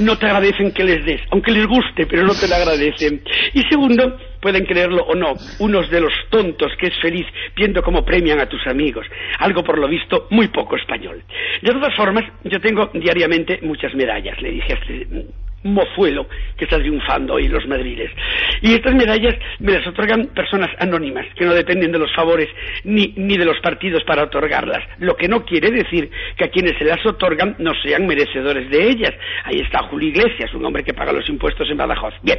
[0.00, 3.22] no te agradecen que les des, aunque les guste, pero no te lo agradecen.
[3.54, 8.04] Y segundo, pueden creerlo o no, unos de los tontos que es feliz viendo cómo
[8.04, 9.06] premian a tus amigos.
[9.38, 11.22] Algo por lo visto muy poco español.
[11.62, 15.06] De todas formas, yo tengo diariamente muchas medallas, le dije a este
[15.62, 18.10] mozuelo que está triunfando hoy los madriles.
[18.62, 22.48] Y estas medallas me las otorgan personas anónimas, que no dependen de los favores
[22.84, 24.82] ni, ni de los partidos para otorgarlas.
[24.98, 28.88] Lo que no quiere decir que a quienes se las otorgan no sean merecedores de
[28.88, 29.12] ellas.
[29.44, 32.14] Ahí está Julio Iglesias, un hombre que paga los impuestos en Badajoz.
[32.22, 32.38] Bien,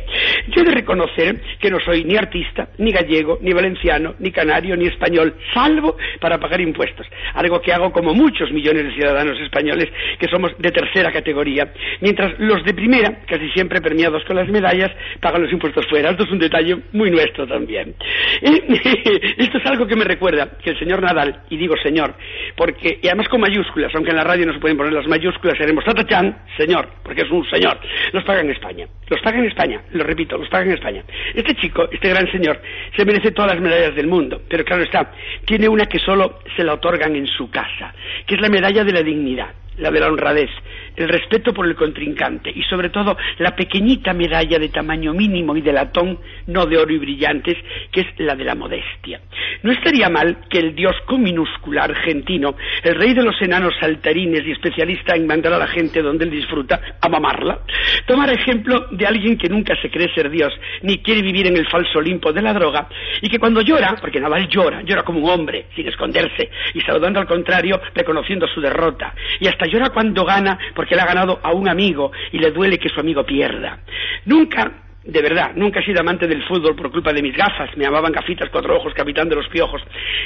[0.50, 4.76] yo he de reconocer que no soy ni artista, ni gallego, ni valenciano, ni canario,
[4.76, 7.08] ni español, salvo para pagar impuestos.
[7.34, 12.38] Algo que hago como muchos millones de ciudadanos españoles que somos de tercera categoría, mientras
[12.40, 16.12] los de primera casi siempre premiados con las medallas, pagan los impuestos fuera.
[16.12, 17.96] Esto es un detalle muy nuestro también.
[18.42, 22.14] esto es algo que me recuerda que el señor Nadal, y digo señor,
[22.56, 25.58] porque, y además con mayúsculas, aunque en la radio no se pueden poner las mayúsculas,
[25.58, 27.80] seremos Tatachan, señor, porque es un señor,
[28.14, 28.88] los paga en España.
[29.08, 31.04] Los paga en España, lo repito, los paga en España.
[31.34, 32.62] Este chico, este gran señor,
[32.96, 35.12] se merece todas las medallas del mundo, pero claro está,
[35.46, 37.94] tiene una que solo se la otorgan en su casa,
[38.26, 40.50] que es la medalla de la dignidad la de la honradez,
[40.96, 45.62] el respeto por el contrincante y sobre todo la pequeñita medalla de tamaño mínimo y
[45.62, 47.58] de latón, no de oro y brillantes,
[47.92, 49.22] que es la de la modestia.
[49.64, 54.46] No estaría mal que el dios con minúscula argentino, el rey de los enanos saltarines
[54.46, 57.60] y especialista en mandar a la gente donde él disfruta a mamarla,
[58.06, 61.68] tomara ejemplo de alguien que nunca se cree ser dios ni quiere vivir en el
[61.68, 62.88] falso Olimpo de la droga
[63.22, 67.20] y que cuando llora, porque Naval llora, llora como un hombre, sin esconderse y saludando
[67.20, 71.52] al contrario, reconociendo su derrota y hasta llora cuando gana porque le ha ganado a
[71.52, 73.80] un amigo y le duele que su amigo pierda.
[74.26, 74.72] Nunca
[75.04, 77.76] de verdad, nunca he sido amante del fútbol por culpa de mis gafas.
[77.76, 79.82] Me llamaban gafitas cuatro ojos, capitán de los piojos.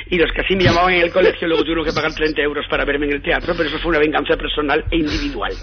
[0.10, 2.68] Y los que así me llamaban en el colegio luego tuvieron que pagar 30 euros
[2.68, 5.54] para verme en el teatro, pero eso fue una venganza personal e individual.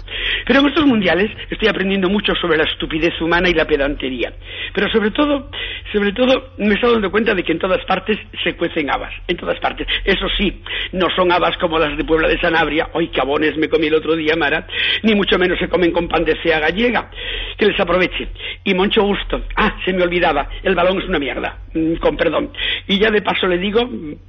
[0.47, 4.33] Pero en estos mundiales estoy aprendiendo mucho sobre la estupidez humana y la pedantería.
[4.73, 5.51] Pero sobre todo,
[5.91, 9.13] sobre todo, me estoy dando cuenta de que en todas partes se cuecen habas.
[9.27, 9.85] En todas partes.
[10.05, 12.89] Eso sí, no son habas como las de Puebla de Sanabria.
[12.93, 14.65] Hoy cabones me comí el otro día, Mara.
[15.03, 17.11] Ni mucho menos se comen con pan de cea gallega.
[17.59, 18.29] Que les aproveche.
[18.63, 19.41] Y Moncho gusto.
[19.55, 22.51] Ah, se me olvidaba, el balón es una mierda, mm, con perdón.
[22.87, 23.81] Y ya de paso le digo,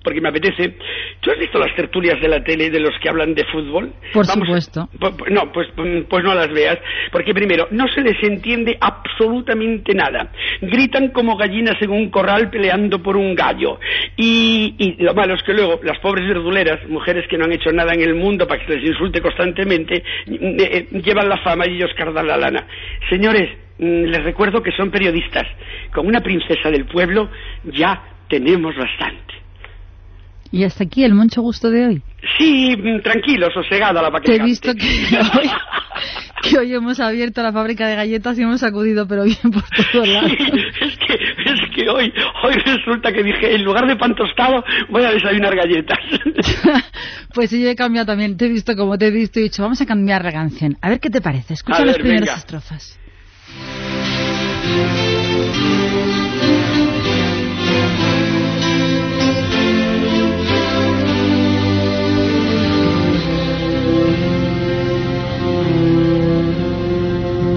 [0.02, 0.76] porque me apetece,
[1.20, 3.92] ¿tú has visto las tertulias de la tele de los que hablan de fútbol?
[4.12, 4.88] Por supuesto.
[5.30, 6.78] no, pues, mm, pues no las veas,
[7.10, 10.30] porque primero, no se les entiende absolutamente nada.
[10.60, 13.78] Gritan como gallinas en un corral peleando por un gallo.
[14.16, 17.70] Y, y lo malo es que luego las pobres verduleras, mujeres que no han hecho
[17.72, 21.38] nada en el mundo para que se les insulte constantemente, mm, eh, eh, llevan la
[21.38, 22.66] fama y ellos cardan la lana.
[23.08, 25.46] Señores, Mm, les recuerdo que son periodistas.
[25.92, 27.30] Con una princesa del pueblo
[27.64, 29.34] ya tenemos bastante.
[30.54, 32.02] ¿Y hasta aquí el mucho gusto de hoy?
[32.38, 34.34] Sí, mm, tranquilo, sosegada la paqueta.
[34.34, 34.86] He visto que
[35.18, 35.50] hoy,
[36.42, 40.08] que hoy hemos abierto la fábrica de galletas y hemos sacudido, pero bien por todos
[40.08, 40.30] lados.
[40.30, 42.12] es, que, es que hoy,
[42.44, 45.98] hoy resulta que dije, en lugar de pan tostado, voy a desayunar galletas.
[47.34, 48.36] pues sí, yo he cambiado también.
[48.36, 50.78] Te he visto como te he visto y he dicho, vamos a cambiar la canción.
[50.82, 51.54] A ver qué te parece.
[51.54, 52.96] Escucha las primeras estrofas.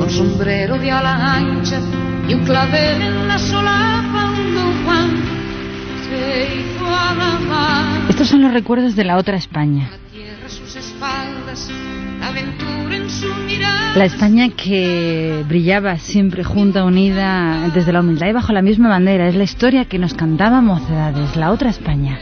[0.10, 1.80] Sombrero de ala ancha
[2.28, 5.10] y un clavel en la solapa, un Juan
[6.10, 8.10] se hizo a la mar.
[8.10, 9.90] Estos son los recuerdos de la otra España.
[13.98, 19.28] La España que brillaba siempre junta, unida, desde la humildad y bajo la misma bandera.
[19.28, 22.20] Es la historia que nos cantaba Mocedades, la otra España.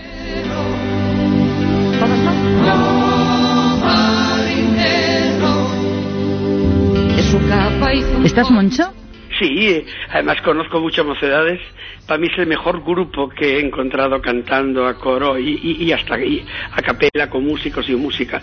[8.24, 8.94] ¿Estás moncho?
[9.38, 11.60] Sí, además conozco muchas mocedades.
[12.08, 16.46] Para mí es el mejor grupo que he encontrado cantando a coro y, hasta y
[16.72, 18.42] a capela con músicos y música.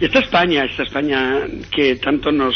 [0.00, 1.40] Esta España, esta España
[1.74, 2.54] que tanto nos,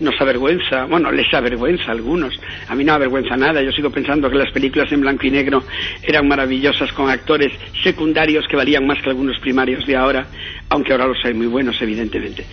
[0.00, 2.34] nos avergüenza, bueno, les avergüenza a algunos.
[2.68, 3.60] A mí no avergüenza nada.
[3.62, 5.62] Yo sigo pensando que las películas en blanco y negro
[6.02, 10.26] eran maravillosas con actores secundarios que valían más que algunos primarios de ahora,
[10.70, 12.46] aunque ahora los hay muy buenos, evidentemente.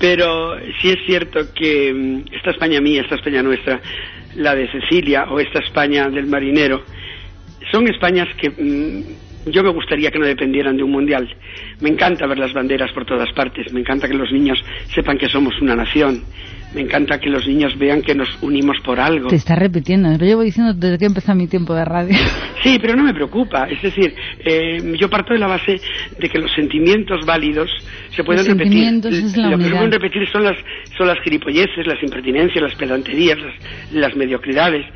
[0.00, 3.80] Pero sí es cierto que mm, esta España mía, esta España nuestra,
[4.36, 6.82] la de Cecilia o esta España del marinero,
[7.70, 11.28] son Españas que mm, yo me gustaría que no dependieran de un mundial.
[11.80, 14.58] Me encanta ver las banderas por todas partes, me encanta que los niños
[14.94, 16.22] sepan que somos una nación,
[16.74, 19.28] me encanta que los niños vean que nos unimos por algo.
[19.28, 22.14] Te está repitiendo, lo llevo diciendo desde que empezó mi tiempo de radio.
[22.64, 23.68] Sí, pero no me preocupa.
[23.68, 25.78] Es decir, eh, yo parto de la base
[26.18, 27.70] de que los sentimientos válidos
[28.08, 28.84] se pueden los repetir.
[29.04, 30.56] Es la lo que se pueden repetir son las,
[30.96, 34.86] son las gilipolleces, las impertinencias, las pedanterías, las, las mediocridades.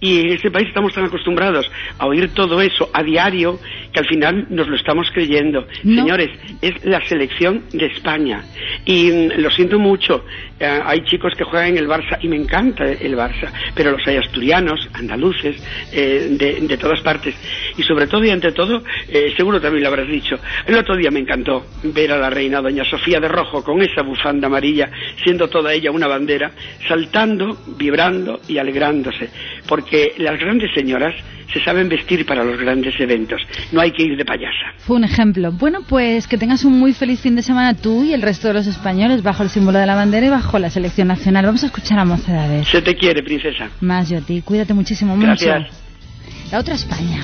[0.00, 1.68] Y en este país estamos tan acostumbrados
[1.98, 3.58] a oír todo eso a diario
[3.92, 5.66] que al final nos lo estamos creyendo.
[5.82, 6.30] Señores,
[6.62, 8.44] es la selección de España.
[8.84, 10.24] Y mm, lo siento mucho,
[10.60, 14.06] eh, hay chicos que juegan en el Barça y me encanta el Barça, pero los
[14.06, 15.56] hay asturianos, andaluces,
[15.92, 17.34] eh, de, todas partes.
[17.76, 20.36] Y sobre todo y ante todo, eh, seguro también lo habrás dicho,
[20.66, 24.02] el otro día me encantó ver a la reina doña Sofía de Rojo con esa
[24.02, 24.90] bufanda amarilla,
[25.22, 26.52] siendo toda ella una bandera,
[26.86, 29.30] saltando, vibrando y alegrándose.
[29.66, 29.87] Porque
[30.18, 31.14] las grandes señoras
[31.52, 33.40] se saben vestir para los grandes eventos.
[33.72, 34.74] No hay que ir de payasa.
[34.78, 35.52] Fue un ejemplo.
[35.52, 38.54] Bueno, pues que tengas un muy feliz fin de semana tú y el resto de
[38.54, 41.46] los españoles bajo el símbolo de la bandera y bajo la selección nacional.
[41.46, 42.68] Vamos a escuchar a Mocedades.
[42.68, 43.70] Se te quiere, princesa.
[43.80, 44.42] Más yo a ti.
[44.42, 45.16] Cuídate muchísimo.
[45.18, 45.60] Gracias.
[45.60, 45.72] Mucho.
[46.50, 47.22] La otra España.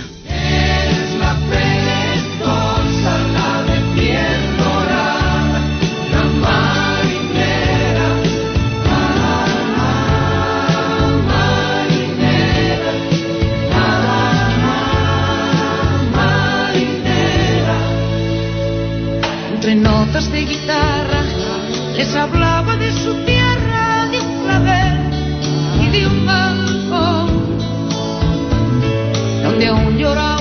[19.65, 21.23] Entre notas de guitarra
[21.97, 24.99] les hablaba de su tierra, de un clavel
[25.81, 27.59] y de un balcón,
[29.43, 30.34] donde aún llora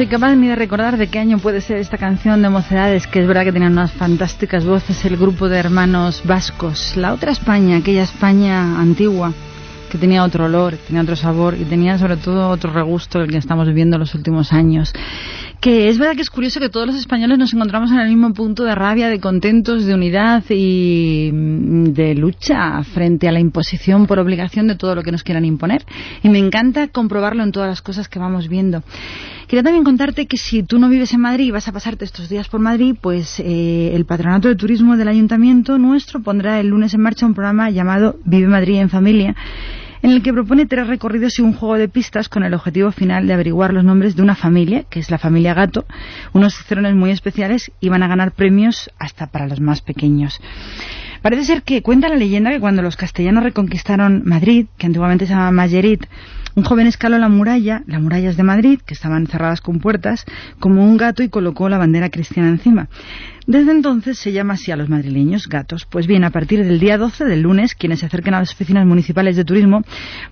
[0.00, 3.20] soy capaz ni de recordar de qué año puede ser esta canción de Mocedades, que
[3.20, 6.96] es verdad que tenían unas fantásticas voces el grupo de hermanos vascos.
[6.96, 9.34] La otra España, aquella España antigua,
[9.90, 13.36] que tenía otro olor, tenía otro sabor y tenía sobre todo otro regusto el que
[13.36, 14.90] estamos viviendo los últimos años.
[15.60, 18.32] Que es verdad que es curioso que todos los españoles nos encontramos en el mismo
[18.32, 24.06] punto de rabia, de contentos, de unidad y mm, de lucha frente a la imposición
[24.06, 25.84] por obligación de todo lo que nos quieran imponer.
[26.22, 28.82] Y me encanta comprobarlo en todas las cosas que vamos viendo.
[29.48, 32.30] Quería también contarte que si tú no vives en Madrid y vas a pasarte estos
[32.30, 36.94] días por Madrid, pues eh, el Patronato de Turismo del Ayuntamiento nuestro pondrá el lunes
[36.94, 39.36] en marcha un programa llamado Vive Madrid en Familia,
[40.02, 43.26] en el que propone tres recorridos y un juego de pistas con el objetivo final
[43.26, 45.84] de averiguar los nombres de una familia, que es la familia Gato,
[46.32, 50.40] unos cicerones muy especiales y van a ganar premios hasta para los más pequeños.
[51.22, 55.32] Parece ser que cuenta la leyenda que cuando los castellanos reconquistaron Madrid, que antiguamente se
[55.32, 56.06] llamaba Mayerit,
[56.54, 60.24] un joven escaló la muralla, las murallas de Madrid, que estaban cerradas con puertas,
[60.58, 62.88] como un gato y colocó la bandera cristiana encima.
[63.46, 65.86] Desde entonces se llama así a los madrileños gatos.
[65.88, 68.86] Pues bien, a partir del día 12 del lunes, quienes se acerquen a las oficinas
[68.86, 69.82] municipales de turismo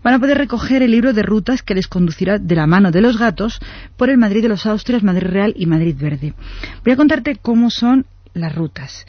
[0.02, 3.00] van a poder recoger el libro de rutas que les conducirá de la mano de
[3.00, 3.60] los gatos
[3.96, 6.34] por el Madrid de los Austrias, Madrid Real y Madrid Verde.
[6.84, 8.06] Voy a contarte cómo son
[8.40, 9.06] las rutas.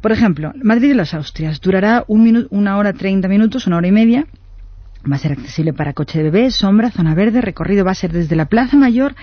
[0.00, 3.92] Por ejemplo, Madrid de los Austrias durará un una hora treinta minutos, una hora y
[3.92, 4.26] media.
[5.10, 7.40] Va a ser accesible para coche de bebés, sombra, zona verde.
[7.40, 9.16] Recorrido va a ser desde la Plaza Mayor,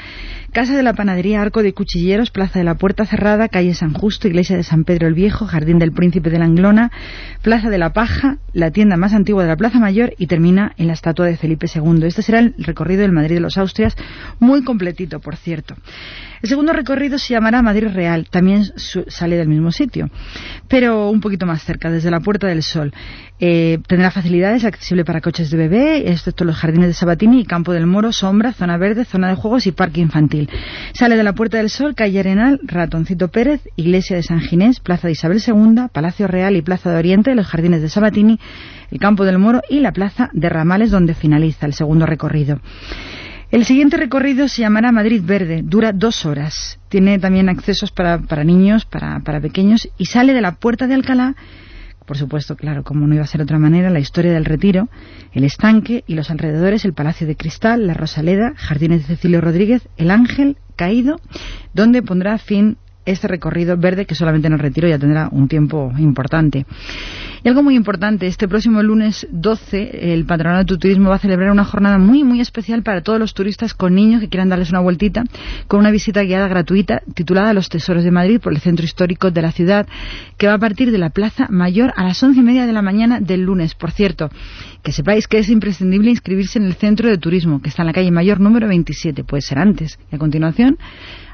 [0.52, 4.28] Casa de la Panadería, Arco de Cuchilleros, Plaza de la Puerta Cerrada, Calle San Justo,
[4.28, 6.92] Iglesia de San Pedro el Viejo, Jardín del Príncipe de la Anglona,
[7.44, 10.88] Plaza de la Paja, la tienda más antigua de la Plaza Mayor y termina en
[10.88, 12.04] la estatua de Felipe II.
[12.04, 13.96] Este será el recorrido del Madrid de los Austrias,
[14.40, 15.76] muy completito, por cierto.
[16.42, 18.64] El segundo recorrido se llamará Madrid Real, también
[19.08, 20.10] sale del mismo sitio,
[20.68, 22.94] pero un poquito más cerca, desde la Puerta del Sol.
[23.42, 27.74] Eh, tendrá facilidades, accesible para coches de prevé, excepto los jardines de Sabatini y Campo
[27.74, 30.39] del Moro, sombra, zona verde, zona de juegos y parque infantil.
[30.94, 35.08] Sale de la Puerta del Sol, calle Arenal, Ratoncito Pérez, Iglesia de San Ginés, Plaza
[35.08, 38.40] de Isabel II, Palacio Real y Plaza de Oriente, los jardines de Sabatini,
[38.92, 42.60] el Campo del Moro y la Plaza de Ramales, donde finaliza el segundo recorrido.
[43.52, 46.80] El siguiente recorrido se llamará Madrid Verde, dura dos horas.
[46.88, 51.36] Tiene también accesos para, niños, para pequeños y sale de la Puerta de Alcalá
[52.10, 54.90] por supuesto, claro, como no iba a ser de otra manera, la historia del retiro,
[55.32, 59.88] el estanque y los alrededores, el Palacio de Cristal, la Rosaleda, Jardines de Cecilio Rodríguez,
[59.96, 61.22] el Ángel caído,
[61.76, 65.94] donde pondrá fin este recorrido verde que solamente en el retiro ya tendrá un tiempo
[66.00, 66.66] importante.
[67.42, 71.52] Y algo muy importante, este próximo lunes 12 el Patronato de Turismo va a celebrar
[71.52, 74.82] una jornada muy muy especial para todos los turistas con niños que quieran darles una
[74.82, 75.24] vueltita
[75.68, 79.42] con una visita guiada gratuita titulada Los Tesoros de Madrid por el Centro Histórico de
[79.42, 79.88] la ciudad
[80.38, 82.82] que va a partir de la Plaza Mayor a las once y media de la
[82.82, 83.74] mañana del lunes.
[83.74, 84.30] Por cierto,
[84.84, 87.94] que sepáis que es imprescindible inscribirse en el Centro de Turismo que está en la
[87.94, 89.98] calle Mayor número 27, puede ser antes.
[90.12, 90.78] Y a continuación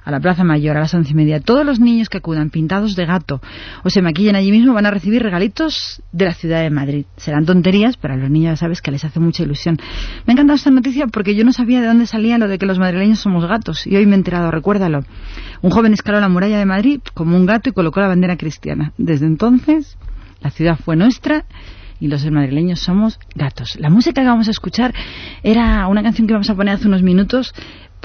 [0.05, 1.39] a la Plaza Mayor a las once y media.
[1.39, 3.41] Todos los niños que acudan pintados de gato
[3.83, 7.05] o se maquillen allí mismo van a recibir regalitos de la ciudad de Madrid.
[7.17, 9.77] Serán tonterías, pero a los niños ya sabes que les hace mucha ilusión.
[10.25, 12.65] Me ha encantado esta noticia porque yo no sabía de dónde salía lo de que
[12.65, 15.03] los madrileños somos gatos y hoy me he enterado, recuérdalo.
[15.61, 18.93] Un joven escaló la muralla de Madrid como un gato y colocó la bandera cristiana.
[18.97, 19.97] Desde entonces,
[20.41, 21.45] la ciudad fue nuestra
[21.99, 23.77] y los madrileños somos gatos.
[23.79, 24.93] La música que vamos a escuchar
[25.43, 27.53] era una canción que vamos a poner hace unos minutos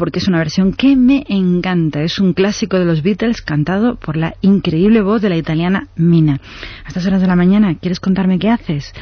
[0.01, 2.01] porque es una versión que me encanta.
[2.01, 6.41] Es un clásico de los Beatles cantado por la increíble voz de la italiana Mina.
[6.87, 8.95] A estas horas de la mañana, ¿quieres contarme qué haces?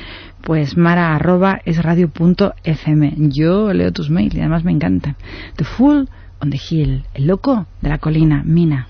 [0.42, 1.60] Pues mara arroba.
[3.16, 5.14] Yo leo tus mails y además me encanta.
[5.54, 6.08] The Fool
[6.40, 8.88] on the Hill, el loco de la colina, Mina.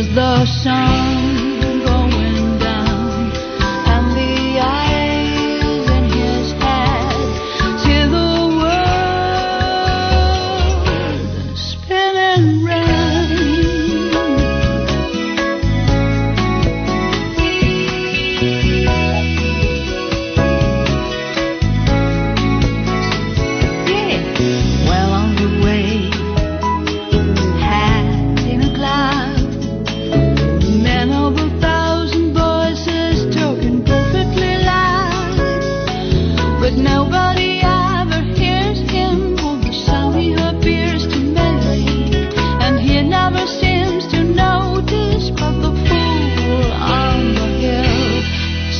[0.00, 1.21] The sun.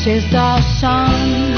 [0.05, 1.52] She's the sun.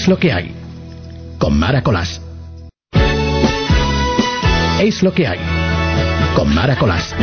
[0.00, 0.50] Es lo que hay.
[1.38, 2.22] Con Mara Colás.
[4.80, 5.38] Es lo que hay.
[6.34, 7.14] Con Mara Colás.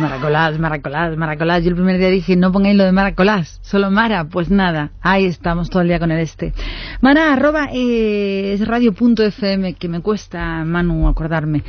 [0.00, 1.62] Maracolás, Maracolás, Maracolás.
[1.62, 4.24] Yo el primer día dije, no pongáis lo de Maracolás, solo Mara.
[4.24, 6.52] Pues nada, ahí estamos todo el día con el este.
[7.00, 11.62] Mara, arroba eh, es radio.fm, que me cuesta, Manu, acordarme.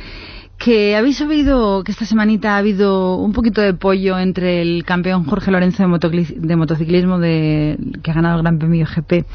[0.64, 5.24] Que habéis oído que esta semanita ha habido un poquito de pollo entre el campeón
[5.24, 9.26] Jorge Lorenzo de, motociclismo, de que ha ganado el Gran Premio GP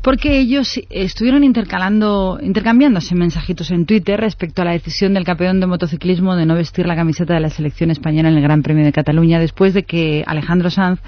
[0.00, 5.66] porque ellos estuvieron intercalando, intercambiándose mensajitos en Twitter respecto a la decisión del campeón de
[5.66, 8.92] motociclismo de no vestir la camiseta de la selección española en el Gran Premio de
[8.92, 11.00] Cataluña después de que Alejandro Sanz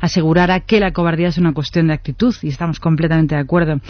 [0.00, 3.80] asegurara que la cobardía es una cuestión de actitud y estamos completamente de acuerdo.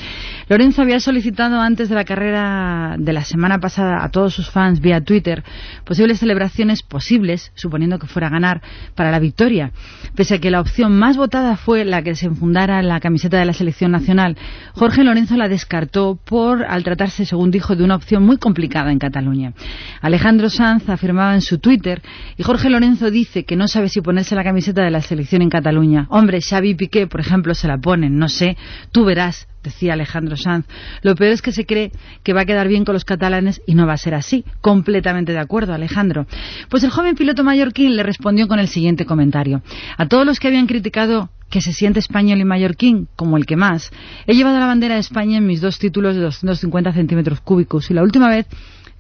[0.49, 4.81] Lorenzo había solicitado antes de la carrera de la semana pasada a todos sus fans
[4.81, 5.43] vía Twitter
[5.85, 8.61] posibles celebraciones posibles, suponiendo que fuera a ganar,
[8.95, 9.73] para la victoria.
[10.15, 13.45] Pese a que la opción más votada fue la que se enfundara la camiseta de
[13.45, 14.37] la selección nacional,
[14.73, 18.99] Jorge Lorenzo la descartó por, al tratarse, según dijo, de una opción muy complicada en
[18.99, 19.53] Cataluña.
[20.01, 22.03] Alejandro Sanz afirmaba en su Twitter
[22.37, 25.51] y Jorge Lorenzo dice que no sabe si ponerse la camiseta de la selección en
[25.51, 28.57] Cataluña Hombre, Xavi Piqué, por ejemplo, se la ponen, no sé,
[28.93, 30.67] tú verás, decía Alejandro Sanz.
[31.03, 31.93] Lo peor es que se cree
[32.23, 34.45] que va a quedar bien con los catalanes y no va a ser así.
[34.61, 36.27] Completamente de acuerdo, Alejandro.
[36.69, 39.63] Pues el joven piloto mallorquín le respondió con el siguiente comentario.
[39.97, 43.57] A todos los que habían criticado que se siente español y mallorquín, como el que
[43.57, 43.91] más,
[44.27, 47.95] he llevado la bandera de España en mis dos títulos de 250 centímetros cúbicos y
[47.95, 48.47] la última vez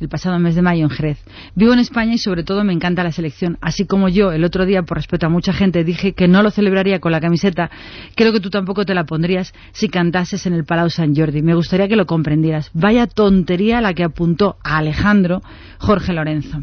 [0.00, 1.18] el pasado mes de mayo en Jerez.
[1.54, 3.58] Vivo en España y sobre todo me encanta la selección.
[3.60, 6.50] Así como yo el otro día, por respeto a mucha gente, dije que no lo
[6.50, 7.70] celebraría con la camiseta,
[8.14, 11.42] creo que tú tampoco te la pondrías si cantases en el Palau San Jordi.
[11.42, 12.70] Me gustaría que lo comprendieras.
[12.74, 15.42] Vaya tontería la que apuntó a Alejandro
[15.78, 16.60] Jorge Lorenzo.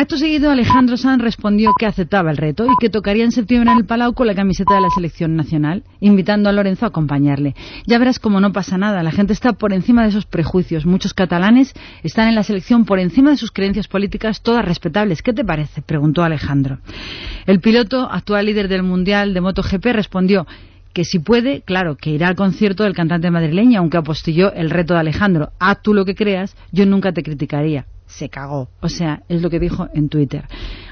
[0.00, 3.78] Acto seguido, Alejandro Sanz respondió que aceptaba el reto y que tocaría en septiembre en
[3.78, 7.56] el Palau con la camiseta de la selección nacional, invitando a Lorenzo a acompañarle.
[7.84, 10.86] Ya verás cómo no pasa nada, la gente está por encima de esos prejuicios.
[10.86, 11.74] Muchos catalanes
[12.04, 15.20] están en la selección por encima de sus creencias políticas, todas respetables.
[15.20, 15.82] ¿Qué te parece?
[15.82, 16.78] preguntó Alejandro.
[17.46, 20.46] El piloto, actual líder del Mundial de MotoGP, respondió
[20.92, 24.94] que si puede, claro, que irá al concierto del cantante madrileño, aunque apostilló el reto
[24.94, 25.50] de Alejandro.
[25.58, 28.68] Haz tú lo que creas, yo nunca te criticaría se cagó.
[28.80, 30.44] O sea, es lo que dijo en Twitter.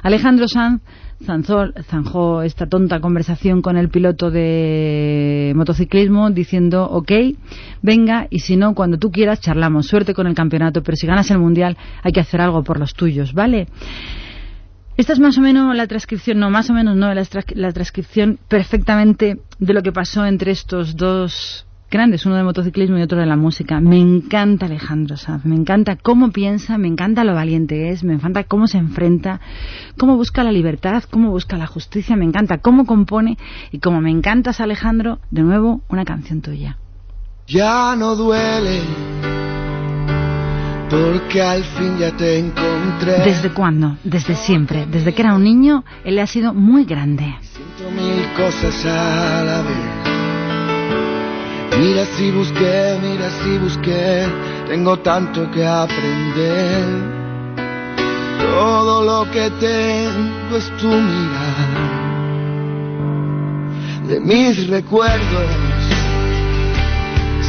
[0.02, 0.82] Alejandro Sanz
[1.24, 7.10] zanjó esta tonta conversación con el piloto de motociclismo diciendo, ok,
[7.82, 9.86] venga, y si no, cuando tú quieras, charlamos.
[9.86, 12.94] Suerte con el campeonato, pero si ganas el mundial hay que hacer algo por los
[12.94, 13.66] tuyos, ¿vale?
[14.96, 19.40] Esta es más o menos la transcripción, no, más o menos no, la transcripción perfectamente
[19.58, 23.36] de lo que pasó entre estos dos grandes, uno de motociclismo y otro de la
[23.36, 23.80] música.
[23.80, 28.44] Me encanta Alejandro Sanz, me encanta cómo piensa, me encanta lo valiente es, me encanta
[28.44, 29.40] cómo se enfrenta,
[29.96, 33.38] cómo busca la libertad, cómo busca la justicia, me encanta cómo compone
[33.72, 36.76] y como me encantas Alejandro, de nuevo una canción tuya.
[37.46, 38.82] Ya no duele
[40.90, 43.24] porque al fin ya te encontré.
[43.24, 43.96] ¿Desde cuándo?
[44.04, 44.86] Desde siempre.
[44.86, 47.34] Desde que era un niño, él ha sido muy grande.
[47.40, 50.05] Siento mil cosas a la vez
[51.78, 54.26] Mira si busqué, mira si busqué,
[54.66, 56.84] tengo tanto que aprender.
[58.40, 61.66] Todo lo que tengo es tu mirada.
[64.08, 65.50] De mis recuerdos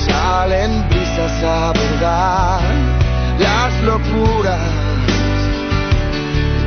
[0.05, 2.59] salen brisas a verdad,
[3.39, 4.59] las locuras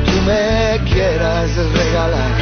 [0.05, 2.37] que tú me quieras regalar.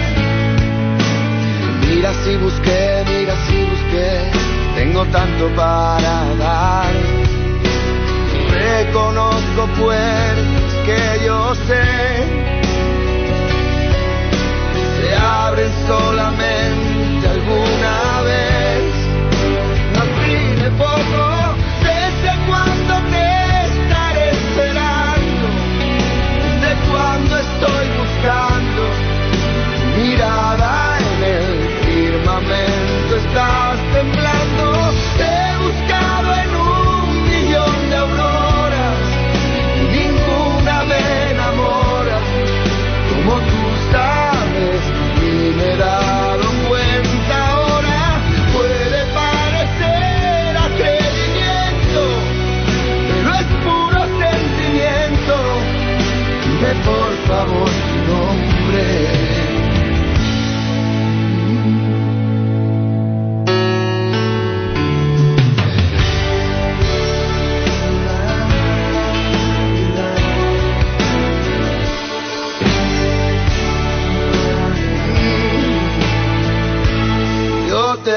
[1.89, 4.38] Mira si busqué, mira si busqué
[4.89, 6.93] tengo tanto para dar.
[8.51, 10.37] Reconozco pues
[10.87, 11.85] que yo sé
[14.97, 18.83] se abren solamente alguna vez.
[19.95, 21.25] No de poco,
[21.83, 23.27] desde cuando te
[23.69, 25.47] estaré esperando,
[26.45, 28.83] desde cuando estoy buscando
[29.97, 30.78] mirada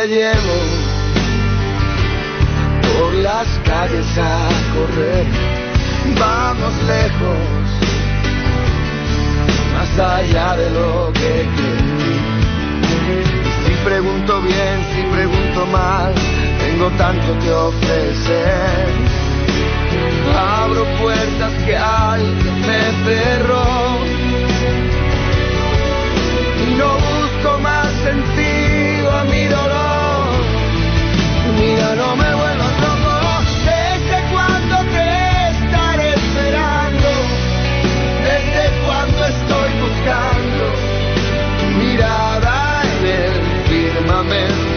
[0.08, 0.58] llevo
[3.22, 5.26] las calles a correr.
[6.20, 7.61] Vamos lejos,
[9.82, 12.20] más allá de lo que creí.
[13.66, 16.14] Si pregunto bien, si pregunto mal,
[16.60, 18.88] tengo tanto que ofrecer.
[20.38, 23.66] Abro puertas que alguien me cerró.
[26.64, 29.81] Y no busco más sentido a mi dolor.
[44.22, 44.71] amém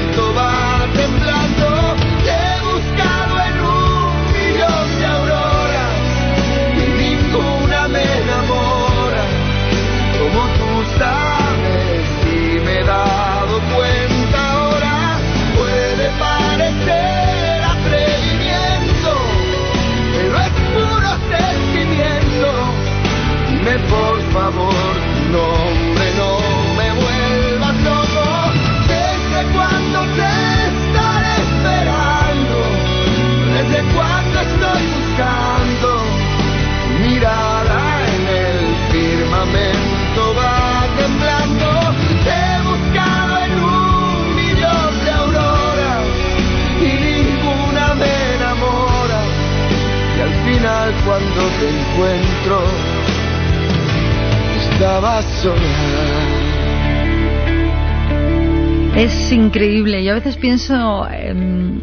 [58.97, 60.03] Es increíble.
[60.03, 61.81] Yo a veces pienso, em,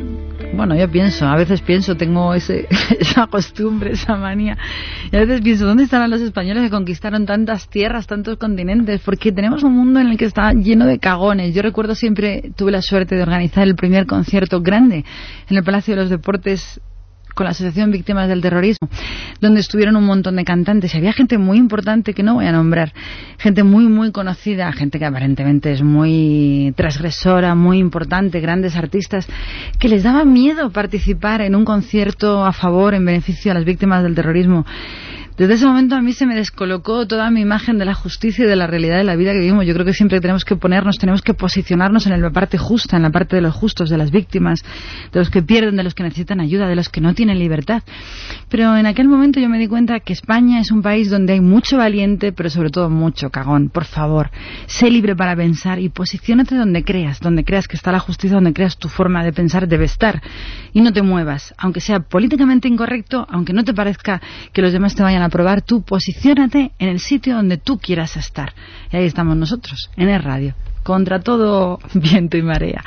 [0.55, 2.67] bueno, yo pienso, a veces pienso, tengo ese,
[2.99, 4.57] esa costumbre, esa manía.
[5.11, 8.99] Y a veces pienso, ¿dónde estarán los españoles que conquistaron tantas tierras, tantos continentes?
[9.01, 11.53] Porque tenemos un mundo en el que está lleno de cagones.
[11.53, 15.05] Yo recuerdo siempre, tuve la suerte de organizar el primer concierto grande
[15.49, 16.81] en el Palacio de los Deportes
[17.41, 18.87] con la Asociación Víctimas del Terrorismo,
[19.39, 22.51] donde estuvieron un montón de cantantes y había gente muy importante que no voy a
[22.51, 22.93] nombrar,
[23.39, 29.27] gente muy, muy conocida, gente que aparentemente es muy transgresora, muy importante, grandes artistas,
[29.79, 34.03] que les daba miedo participar en un concierto a favor, en beneficio a las víctimas
[34.03, 34.63] del terrorismo.
[35.37, 38.47] Desde ese momento a mí se me descolocó toda mi imagen de la justicia y
[38.47, 39.65] de la realidad de la vida que vivimos.
[39.65, 43.03] Yo creo que siempre tenemos que ponernos, tenemos que posicionarnos en la parte justa, en
[43.03, 44.59] la parte de los justos, de las víctimas,
[45.11, 47.81] de los que pierden, de los que necesitan ayuda, de los que no tienen libertad.
[48.49, 51.41] Pero en aquel momento yo me di cuenta que España es un país donde hay
[51.41, 53.69] mucho valiente, pero sobre todo mucho cagón.
[53.69, 54.31] Por favor,
[54.67, 58.53] sé libre para pensar y posiciónate donde creas, donde creas que está la justicia, donde
[58.53, 60.21] creas tu forma de pensar debe estar.
[60.73, 64.21] Y no te muevas, aunque sea políticamente incorrecto, aunque no te parezca
[64.51, 68.17] que los demás te vayan a aprobar, tú posiciónate en el sitio donde tú quieras
[68.17, 68.53] estar.
[68.91, 72.83] Y ahí estamos nosotros, en el radio, contra todo viento y marea.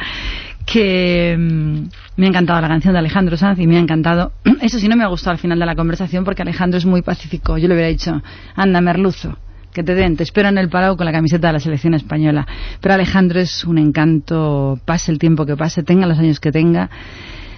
[0.67, 4.33] Que mm, me ha encantado la canción de Alejandro Sanz y me ha encantado.
[4.61, 7.03] Eso sí, no me ha gustado al final de la conversación porque Alejandro es muy
[7.03, 7.59] pacífico.
[7.59, 8.23] Yo le hubiera dicho,
[8.57, 9.37] anda, merluzo,
[9.73, 12.47] que te den, te espero en el Palau con la camiseta de la selección española.
[12.81, 16.91] Pero Alejandro es un encanto, pase el tiempo que pase, tenga los años que tenga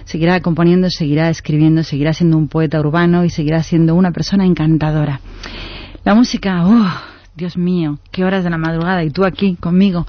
[0.07, 5.19] seguirá componiendo, seguirá escribiendo, seguirá siendo un poeta urbano y seguirá siendo una persona encantadora.
[6.05, 6.87] La música, oh,
[7.35, 10.07] Dios mío, qué horas de la madrugada y tú aquí conmigo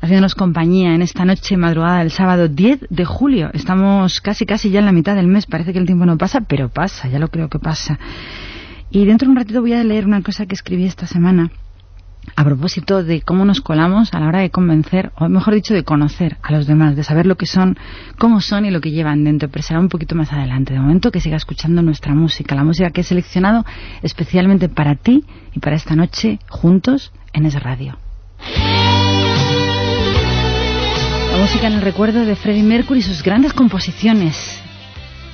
[0.00, 3.50] haciéndonos compañía en esta noche madrugada del sábado 10 de julio.
[3.54, 6.42] Estamos casi casi ya en la mitad del mes, parece que el tiempo no pasa,
[6.42, 7.98] pero pasa, ya lo creo que pasa.
[8.90, 11.50] Y dentro de un ratito voy a leer una cosa que escribí esta semana
[12.36, 15.84] a propósito de cómo nos colamos a la hora de convencer, o mejor dicho, de
[15.84, 17.76] conocer a los demás, de saber lo que son,
[18.18, 19.48] cómo son y lo que llevan dentro.
[19.48, 20.74] Pero será un poquito más adelante.
[20.74, 23.64] De momento que siga escuchando nuestra música, la música que he seleccionado
[24.02, 27.98] especialmente para ti y para esta noche juntos en Es Radio.
[31.32, 34.60] La música en el recuerdo de Freddie Mercury y sus grandes composiciones.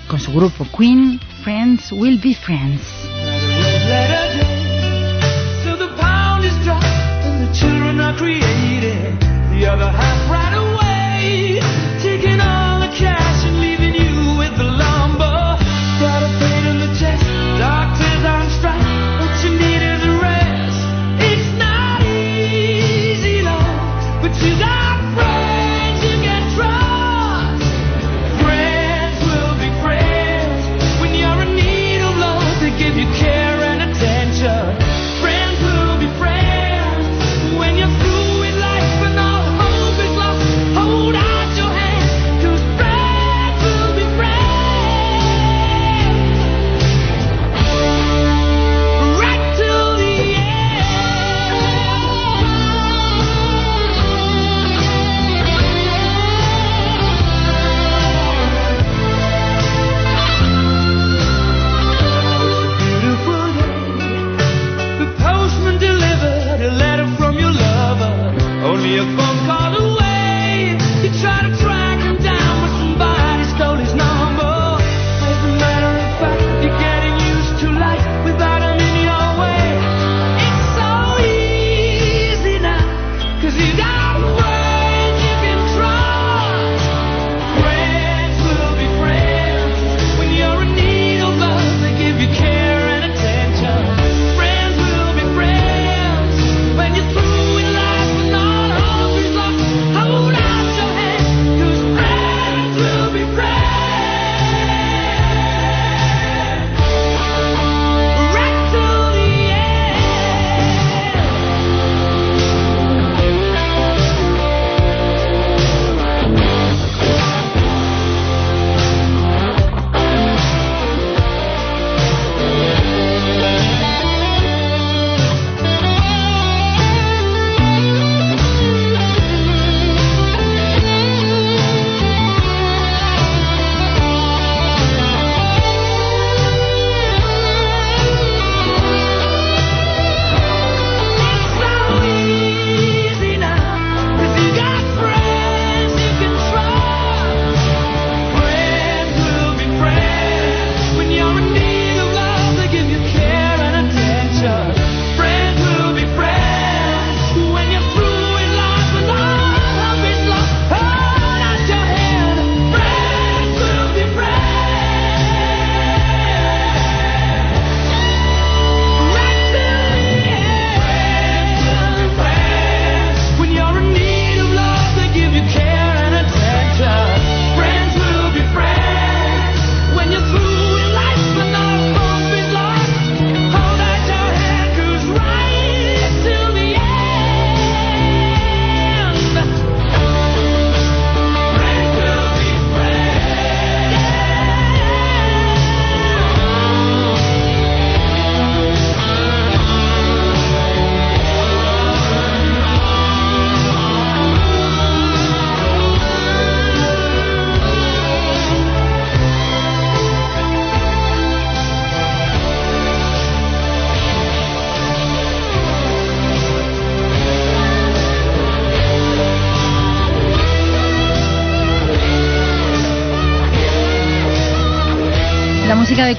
[0.09, 3.20] Con su grupo Queen, Friends Will Be Friends.
[9.61, 10.30] The other half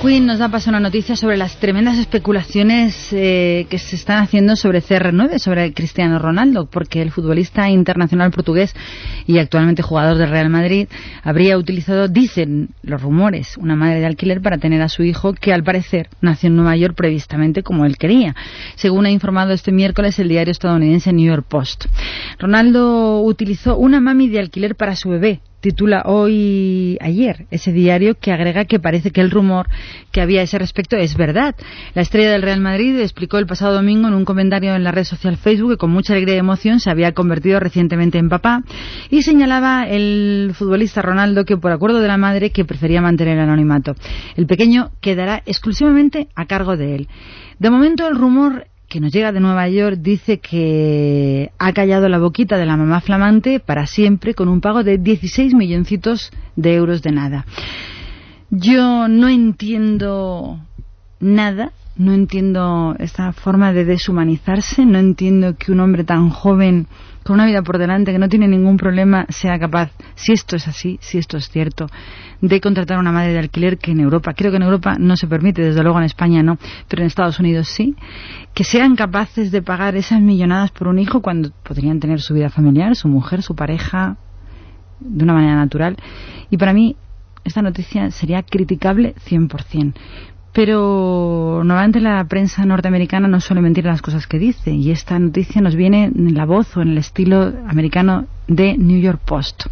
[0.02, 4.56] Queen nos da paso una noticia sobre las tremendas especulaciones eh, que se están haciendo
[4.56, 8.74] sobre CR9, sobre Cristiano Ronaldo, porque el futbolista internacional portugués
[9.26, 10.88] y actualmente jugador del Real Madrid
[11.24, 15.54] habría utilizado, dicen los rumores, una madre de alquiler para tener a su hijo que
[15.54, 18.36] al parecer nació en Nueva York previstamente como él quería,
[18.76, 21.86] según ha informado este miércoles el diario estadounidense New York Post.
[22.40, 28.32] Ronaldo utilizó una mami de alquiler para su bebé, titula hoy ayer ese diario que
[28.32, 29.68] agrega que parece que el rumor
[30.12, 31.56] que había a ese respecto es verdad.
[31.94, 35.06] La estrella del Real Madrid explicó el pasado domingo en un comentario en la red
[35.06, 38.64] social Facebook que con mucha alegría y emoción se había convertido recientemente en papá
[39.12, 43.44] y señalaba el futbolista Ronaldo que por acuerdo de la madre que prefería mantener el
[43.44, 43.94] anonimato.
[44.36, 47.08] El pequeño quedará exclusivamente a cargo de él.
[47.60, 52.20] De momento el rumor que nos llega de Nueva York dice que ha callado la
[52.20, 57.02] boquita de la mamá flamante para siempre con un pago de 16 milloncitos de euros
[57.02, 57.46] de nada.
[58.50, 60.60] Yo no entiendo
[61.20, 66.88] nada, no entiendo esta forma de deshumanizarse, no entiendo que un hombre tan joven
[67.24, 70.68] con una vida por delante que no tiene ningún problema sea capaz, si esto es
[70.68, 71.88] así, si esto es cierto,
[72.42, 75.16] de contratar a una madre de alquiler que en Europa, creo que en Europa no
[75.16, 76.58] se permite, desde luego en España no,
[76.88, 77.96] pero en Estados Unidos sí,
[78.54, 82.50] que sean capaces de pagar esas millonadas por un hijo cuando podrían tener su vida
[82.50, 84.18] familiar, su mujer, su pareja,
[85.00, 85.98] de una manera natural.
[86.50, 86.96] Y para mí
[87.44, 89.94] esta noticia sería criticable 100%.
[90.54, 95.62] Pero normalmente la prensa norteamericana no suele mentir las cosas que dice y esta noticia
[95.62, 99.68] nos viene en la voz o en el estilo americano de New York Post.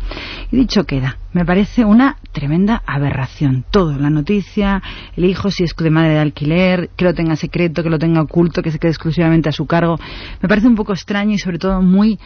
[0.51, 3.65] Y dicho queda, me parece una tremenda aberración.
[3.69, 4.81] Todo, la noticia,
[5.17, 8.21] el hijo si es de madre de alquiler, que lo tenga secreto, que lo tenga
[8.21, 9.99] oculto, que se quede exclusivamente a su cargo,
[10.41, 12.17] me parece un poco extraño y sobre todo muy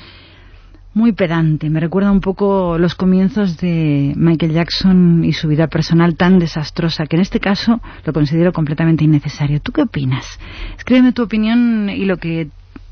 [0.93, 1.69] muy pedante.
[1.69, 7.05] Me recuerda un poco los comienzos de Michael Jackson y su vida personal tan desastrosa,
[7.05, 9.59] que en este caso lo considero completamente innecesario.
[9.59, 10.39] ¿Tú qué opinas?
[10.77, 12.49] Escríbeme tu opinión y lo que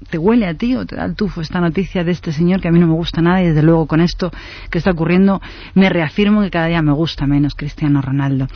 [0.10, 2.68] te huele a ti o te da el tufo esta noticia de este señor que
[2.68, 4.32] a mí no me gusta nada y desde luego con esto
[4.70, 5.42] que está ocurriendo
[5.74, 8.48] me reafirmo que cada día me gusta menos Cristiano Ronaldo.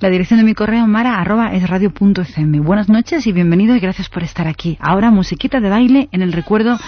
[0.00, 1.62] La dirección de mi correo mara arroba es.
[2.62, 4.76] Buenas noches y bienvenido y gracias por estar aquí.
[4.80, 6.78] Ahora musiquita de baile en el recuerdo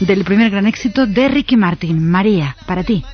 [0.00, 2.10] del primer gran éxito de Ricky Martin.
[2.10, 3.04] María, para ti.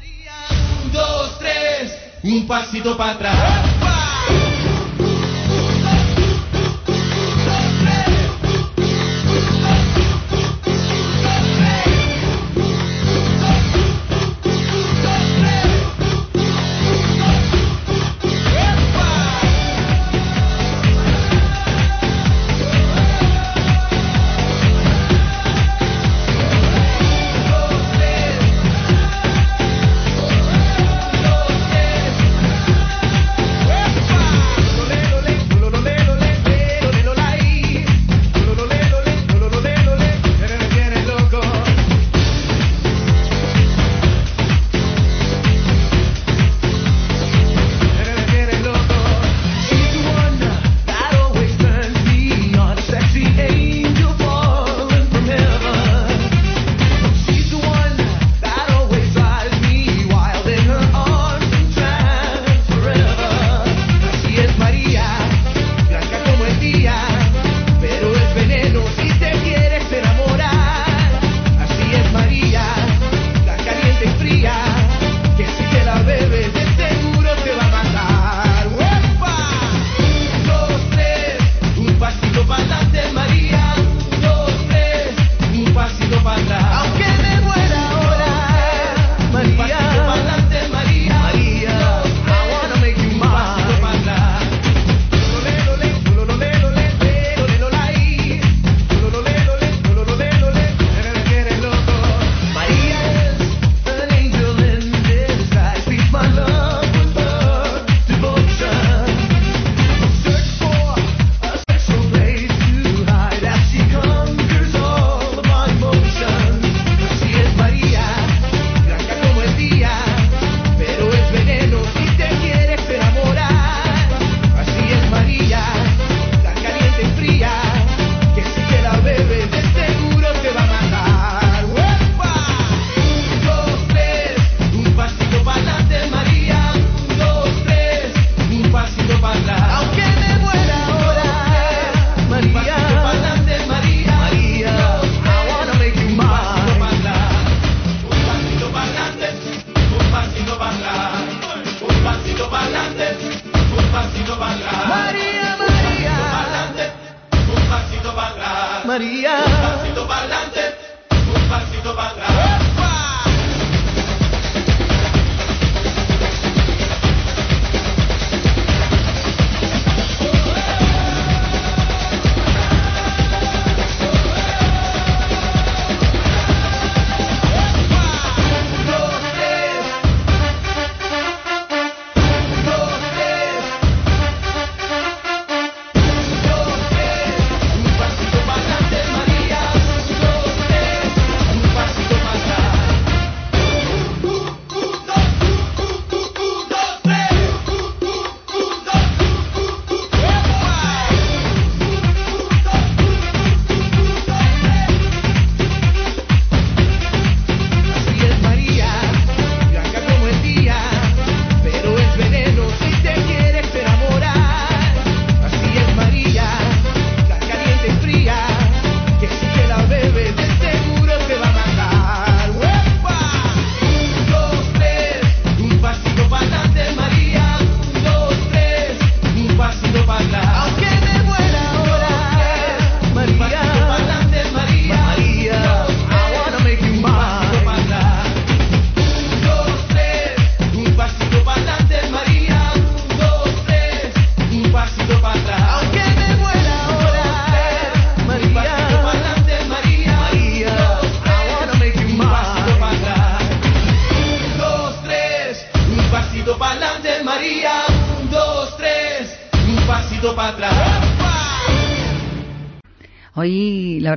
[0.92, 1.92] Dos, tres,
[2.22, 4.07] un pasito para atrás.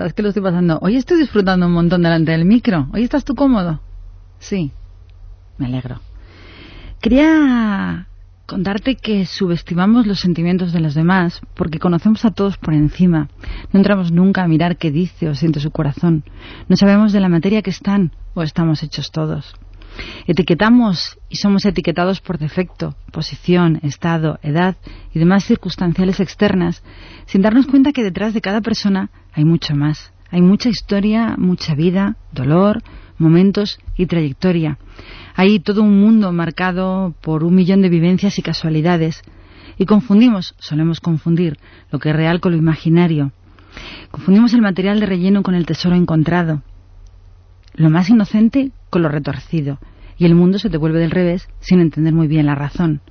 [0.04, 0.80] Verdad lo estoy pasando.
[0.82, 2.88] Hoy estoy disfrutando un montón delante del micro.
[2.94, 3.80] Hoy estás tú cómodo.
[4.40, 4.72] Sí,
[5.58, 6.00] me alegro.
[7.02, 8.08] Quería
[8.46, 13.30] contarte que subestimamos los sentimientos de los demás porque conocemos a todos por encima.
[13.72, 16.24] No entramos nunca a mirar qué dice o siente su corazón.
[16.68, 19.56] No sabemos de la materia que están o estamos hechos todos.
[20.28, 24.78] Etiquetamos y somos etiquetados por defecto, posición, estado, edad
[25.14, 26.84] y demás circunstanciales externas,
[27.26, 30.14] sin darnos cuenta que detrás de cada persona hay mucho más.
[30.30, 32.82] Hay mucha historia, mucha vida, dolor,
[33.18, 34.78] momentos y trayectoria.
[35.36, 39.22] Hay todo un mundo marcado por un millón de vivencias y casualidades.
[39.78, 41.58] Y confundimos, solemos confundir,
[41.92, 43.32] lo que es real con lo imaginario.
[44.10, 46.62] Confundimos el material de relleno con el tesoro encontrado.
[47.74, 49.80] Lo más inocente con lo retorcido.
[50.20, 53.02] Y el mundo se te vuelve del revés sin entender muy bien la razón.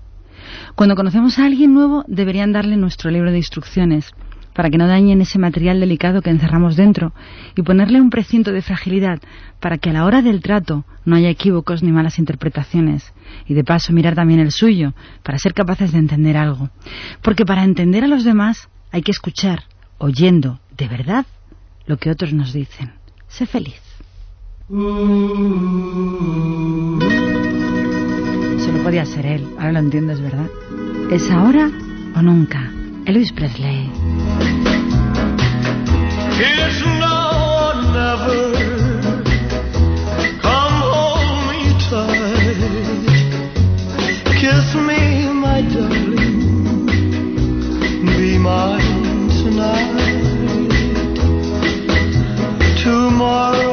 [0.77, 4.12] Cuando conocemos a alguien nuevo, deberían darle nuestro libro de instrucciones
[4.55, 7.15] para que no dañen ese material delicado que encerramos dentro
[7.57, 9.20] y ponerle un precinto de fragilidad
[9.61, 13.12] para que a la hora del trato no haya equívocos ni malas interpretaciones
[13.47, 14.93] y de paso mirar también el suyo
[15.23, 16.70] para ser capaces de entender algo.
[17.23, 19.65] Porque para entender a los demás hay que escuchar,
[19.98, 21.27] oyendo de verdad
[21.86, 22.93] lo que otros nos dicen.
[23.28, 23.90] Sé feliz.
[24.71, 24.87] Solo
[28.85, 30.47] podía ser él, ahora lo entiendes, ¿verdad?
[31.11, 31.69] ¿Es ahora
[32.15, 32.71] o nunca?
[33.05, 33.91] Elvis Presley.
[52.85, 53.70] Tomorrow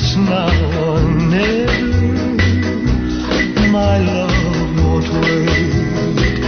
[0.00, 0.46] It's now
[0.86, 2.38] or never.
[3.72, 6.38] My love won't wait.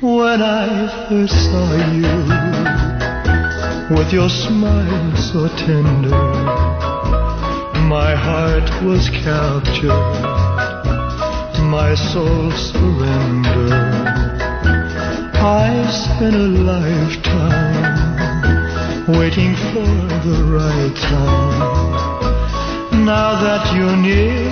[0.00, 1.68] When I first saw
[2.00, 2.16] you,
[3.94, 6.16] with your smile so tender,
[7.94, 10.22] my heart was captured,
[11.68, 13.72] my soul surrendered.
[15.36, 17.96] I spent a lifetime
[19.08, 19.84] waiting for
[20.24, 22.15] the right time.
[23.06, 24.50] Now that you're near,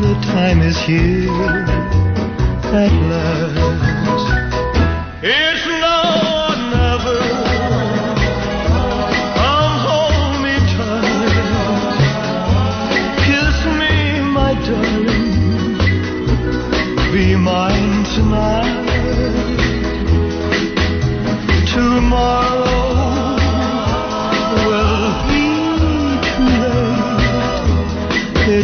[0.00, 1.30] the time is here
[2.74, 4.01] at last.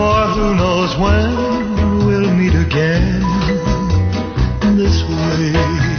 [0.00, 3.20] For who knows when we'll meet again
[4.74, 5.89] this way.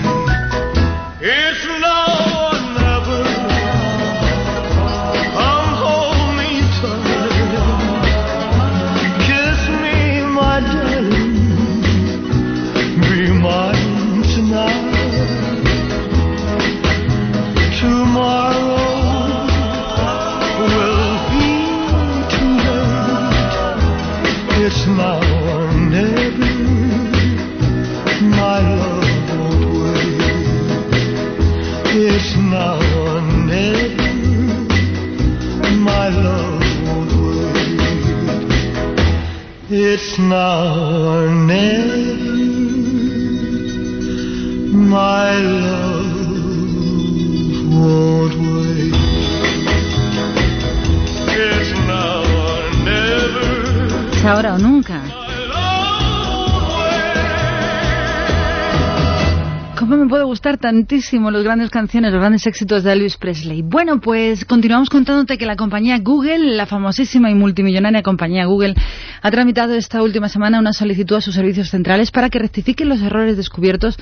[60.72, 63.62] Puede gustar tantísimo las grandes canciones, los grandes éxitos de Elvis Presley?
[63.62, 68.76] Bueno, pues continuamos contándote que la compañía Google, la famosísima y multimillonaria compañía Google,
[69.22, 73.02] ha tramitado esta última semana una solicitud a sus servicios centrales para que rectifiquen los
[73.02, 73.98] errores descubiertos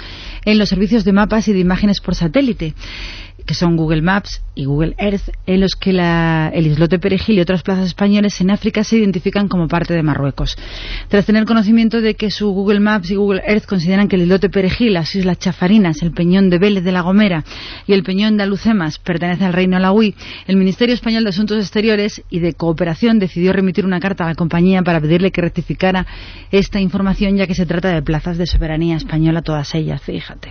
[0.46, 2.74] en los servicios de mapas y de imágenes por satélite.
[3.50, 7.64] que son Google Maps y Google Earth, en los que el islote Perejil y otras
[7.64, 10.56] plazas españoles en África se identifican como parte de Marruecos.
[11.08, 14.50] Tras tener conocimiento de que su Google Maps y Google Earth consideran que el islote
[14.50, 17.44] Perejil, las Islas Chafarinas, el Peñón de Vélez de la Gomera
[17.88, 20.14] y el Peñón de Alucemas pertenece al Reino Alawi,
[20.46, 24.36] el Ministerio Español de Asuntos Exteriores y de Cooperación decidió remitir una carta a la
[24.36, 26.06] compañía para pedirle que rectificara
[26.52, 30.50] esta información, ya que se trata de plazas de soberanía española, todas ellas, fíjate.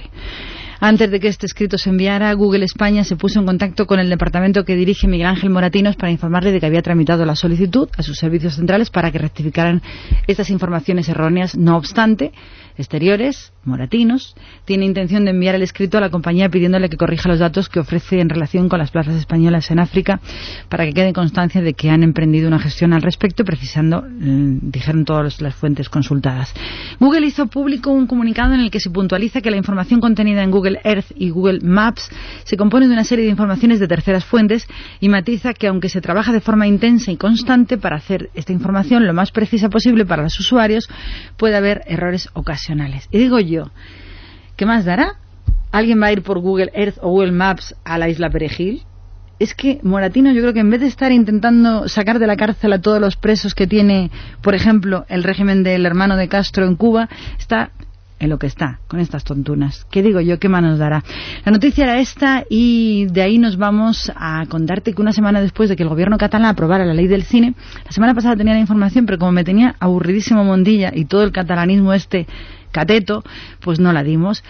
[0.80, 4.08] Antes de que este escrito se enviara, Google España se puso en contacto con el
[4.08, 8.04] departamento que dirige Miguel Ángel Moratinos para informarle de que había tramitado la solicitud a
[8.04, 9.82] sus servicios centrales para que rectificaran
[10.28, 11.56] estas informaciones erróneas.
[11.56, 12.32] No obstante,
[12.78, 17.40] Exteriores, Moratinos, tiene intención de enviar el escrito a la compañía pidiéndole que corrija los
[17.40, 20.20] datos que ofrece en relación con las plazas españolas en África
[20.68, 25.04] para que quede constancia de que han emprendido una gestión al respecto, precisando, mm, dijeron
[25.04, 26.54] todas las fuentes consultadas.
[27.00, 30.52] Google hizo público un comunicado en el que se puntualiza que la información contenida en
[30.52, 32.10] Google Earth y Google Maps
[32.44, 34.66] se compone de una serie de informaciones de terceras fuentes
[35.00, 39.06] y matiza que aunque se trabaja de forma intensa y constante para hacer esta información
[39.06, 40.88] lo más precisa posible para los usuarios,
[41.36, 43.08] puede haber errores ocasionales.
[43.10, 43.70] Y digo yo,
[44.56, 45.16] ¿qué más dará?
[45.70, 48.82] ¿Alguien va a ir por Google Earth o Google Maps a la isla Perejil?
[49.38, 52.72] Es que Moratino yo creo que en vez de estar intentando sacar de la cárcel
[52.72, 54.10] a todos los presos que tiene,
[54.42, 57.08] por ejemplo, el régimen del hermano de Castro en Cuba,
[57.38, 57.70] está
[58.20, 59.86] en lo que está, con estas tontunas.
[59.90, 60.38] ¿Qué digo yo?
[60.38, 61.04] ¿Qué manos dará?
[61.44, 65.68] La noticia era esta y de ahí nos vamos a contarte que una semana después
[65.68, 67.54] de que el gobierno catalán aprobara la ley del cine,
[67.84, 71.32] la semana pasada tenía la información, pero como me tenía aburridísimo Mondilla y todo el
[71.32, 72.26] catalanismo este
[72.72, 73.24] cateto,
[73.60, 74.42] pues no la dimos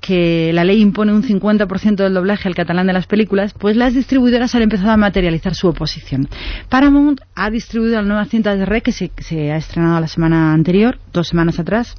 [0.00, 3.94] que la ley impone un 50% del doblaje al catalán de las películas, pues las
[3.94, 6.28] distribuidoras han empezado a materializar su oposición.
[6.68, 10.52] Paramount ha distribuido la nueva cinta de Red que se, se ha estrenado la semana
[10.52, 11.96] anterior, dos semanas atrás,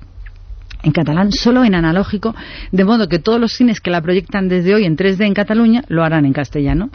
[0.82, 2.36] en catalán, solo en analógico,
[2.72, 5.84] de modo que todos los cines que la proyectan desde hoy en 3D en Cataluña
[5.88, 6.90] lo harán en castellano.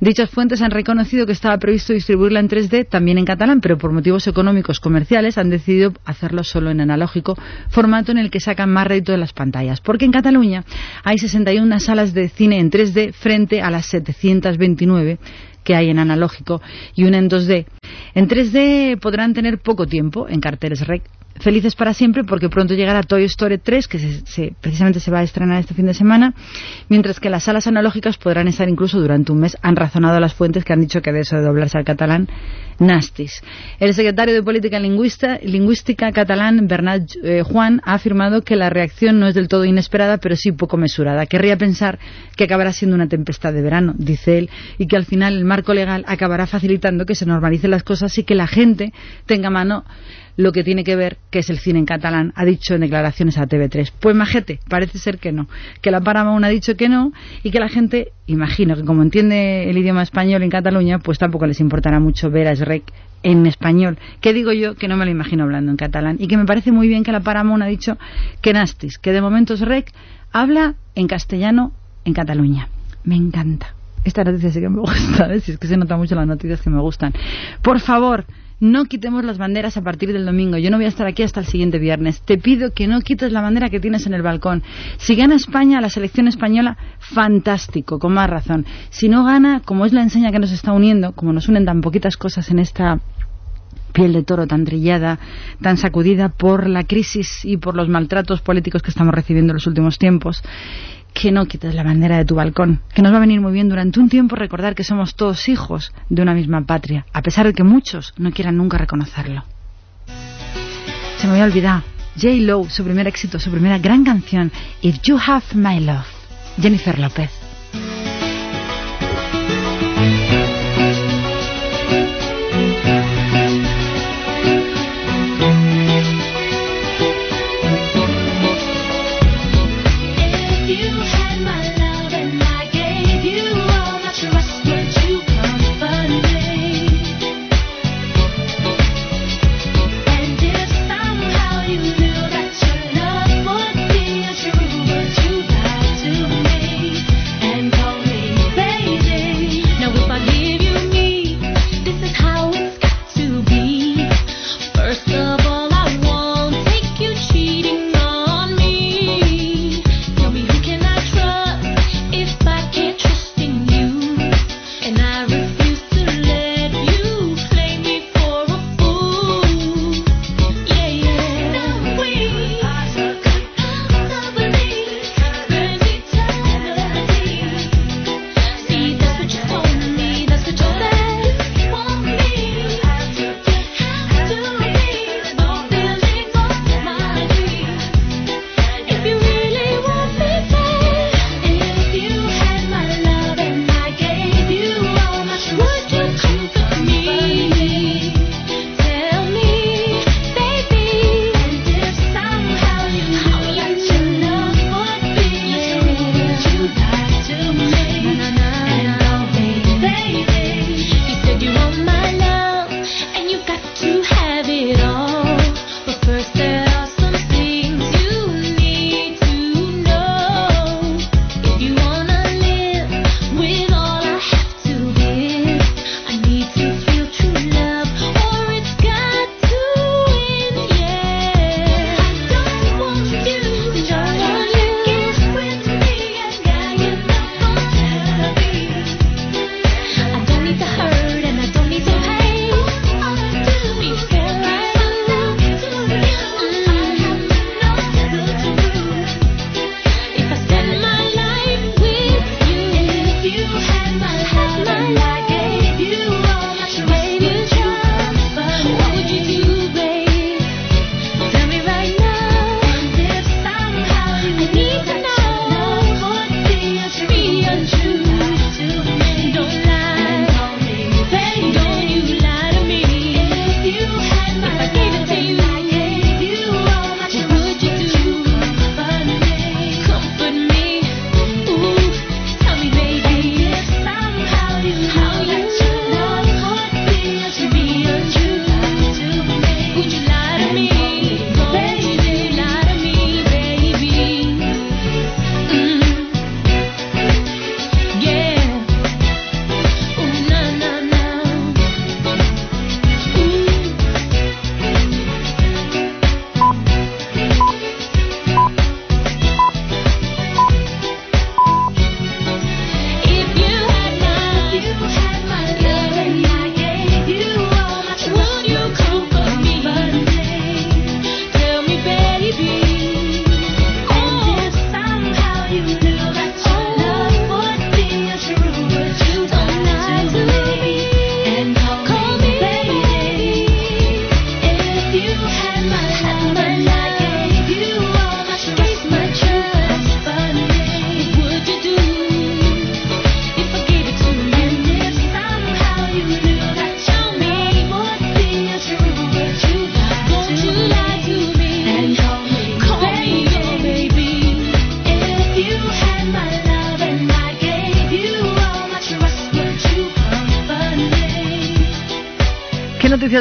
[0.00, 3.92] Dichas fuentes han reconocido que estaba previsto distribuirla en 3D también en catalán, pero por
[3.92, 7.36] motivos económicos comerciales han decidido hacerlo solo en analógico,
[7.68, 9.80] formato en el que sacan más rédito de las pantallas.
[9.80, 10.64] Porque en Cataluña
[11.02, 15.18] hay 61 salas de cine en 3D frente a las 729
[15.64, 16.62] que hay en analógico
[16.94, 17.66] y una en 2D.
[18.14, 21.02] En 3D podrán tener poco tiempo en carteles rec
[21.40, 25.20] felices para siempre porque pronto llegará Toy Story 3 que se, se, precisamente se va
[25.20, 26.34] a estrenar este fin de semana
[26.88, 29.56] mientras que las salas analógicas podrán estar incluso durante un mes.
[29.62, 32.28] Han razonado las fuentes que han dicho que de eso de doblarse al catalán
[32.78, 33.42] nastis.
[33.78, 39.20] El secretario de Política Lingüista, Lingüística catalán Bernat eh, Juan ha afirmado que la reacción
[39.20, 41.26] no es del todo inesperada pero sí poco mesurada.
[41.26, 41.98] Querría pensar
[42.36, 45.74] que acabará siendo una tempestad de verano dice él y que al final el marco
[45.74, 48.92] legal acabará facilitando que se normalicen las cosas y que la gente
[49.26, 49.84] tenga mano
[50.40, 53.38] lo que tiene que ver que es el cine en catalán, ha dicho en declaraciones
[53.38, 53.92] a TV3.
[54.00, 55.48] Pues majete, parece ser que no.
[55.80, 57.12] Que la Paramount ha dicho que no
[57.42, 61.46] y que la gente, imagino que como entiende el idioma español en Cataluña, pues tampoco
[61.46, 62.84] les importará mucho ver a Shrek
[63.22, 63.98] en español.
[64.20, 66.16] Que digo yo que no me lo imagino hablando en catalán.
[66.18, 67.98] Y que me parece muy bien que la Paramount ha dicho
[68.40, 69.92] que Nastis, que de momento Shrek
[70.32, 71.72] habla en castellano
[72.04, 72.68] en Cataluña.
[73.04, 73.74] Me encanta.
[74.04, 75.40] Esta noticia sí que me gusta, ¿eh?
[75.40, 77.12] si es que se nota mucho las noticias que me gustan.
[77.60, 78.24] Por favor,
[78.60, 80.58] no quitemos las banderas a partir del domingo.
[80.58, 82.20] Yo no voy a estar aquí hasta el siguiente viernes.
[82.20, 84.62] Te pido que no quites la bandera que tienes en el balcón.
[84.98, 88.66] Si gana España, la selección española, fantástico, con más razón.
[88.90, 91.80] Si no gana, como es la enseña que nos está uniendo, como nos unen tan
[91.80, 93.00] poquitas cosas en esta
[93.92, 95.18] piel de toro tan trillada,
[95.60, 99.66] tan sacudida por la crisis y por los maltratos políticos que estamos recibiendo en los
[99.66, 100.42] últimos tiempos,
[101.12, 103.68] que no quites la bandera de tu balcón, que nos va a venir muy bien
[103.68, 107.52] durante un tiempo recordar que somos todos hijos de una misma patria, a pesar de
[107.52, 109.44] que muchos no quieran nunca reconocerlo.
[111.18, 111.82] Se me había olvidado.
[112.16, 112.28] J.
[112.40, 114.50] Lo, su primer éxito, su primera gran canción,
[114.82, 116.06] If You Have My Love,
[116.60, 117.39] Jennifer López.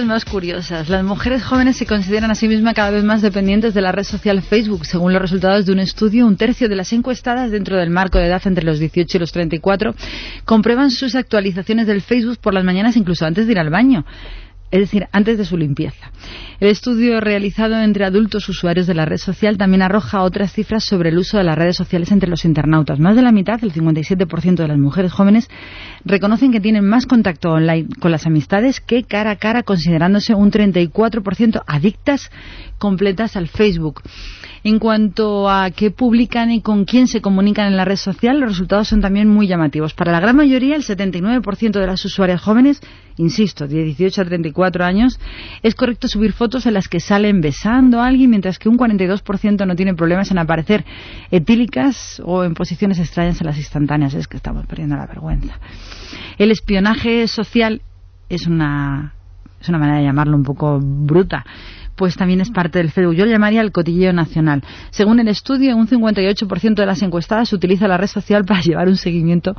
[0.10, 0.90] Más curiosas.
[0.90, 4.04] Las mujeres jóvenes se consideran a sí mismas cada vez más dependientes de la red
[4.04, 4.86] social Facebook.
[4.86, 8.26] Según los resultados de un estudio, un tercio de las encuestadas dentro del marco de
[8.26, 9.94] edad entre los 18 y los 34
[10.46, 14.04] comprueban sus actualizaciones del Facebook por las mañanas incluso antes de ir al baño
[14.72, 16.12] es decir, antes de su limpieza.
[16.60, 21.10] El estudio realizado entre adultos usuarios de la red social también arroja otras cifras sobre
[21.10, 23.00] el uso de las redes sociales entre los internautas.
[23.00, 25.50] Más de la mitad, el 57% de las mujeres jóvenes,
[26.06, 30.52] reconocen que tienen más contacto online con las amistades que cara a cara, considerándose un
[30.52, 32.30] 34% adictas
[32.78, 34.02] completas al Facebook.
[34.64, 38.50] En cuanto a qué publican y con quién se comunican en la red social, los
[38.50, 39.94] resultados son también muy llamativos.
[39.94, 42.82] Para la gran mayoría, el 79% de las usuarias jóvenes,
[43.16, 45.20] insisto, de 18 a 34 años,
[45.64, 49.66] es correcto subir fotos en las que salen besando a alguien, mientras que un 42%
[49.66, 50.84] no tiene problemas en aparecer
[51.32, 54.14] etílicas o en posiciones extrañas en las instantáneas.
[54.14, 55.58] Es que estamos perdiendo la vergüenza.
[56.38, 57.82] El espionaje social
[58.28, 59.14] es una,
[59.62, 61.46] es una manera de llamarlo un poco bruta
[62.00, 63.16] pues también es parte del Facebook.
[63.16, 64.64] Yo lo llamaría el cotilleo nacional.
[64.90, 68.96] Según el estudio, un 58% de las encuestadas utiliza la red social para llevar un
[68.96, 69.54] seguimiento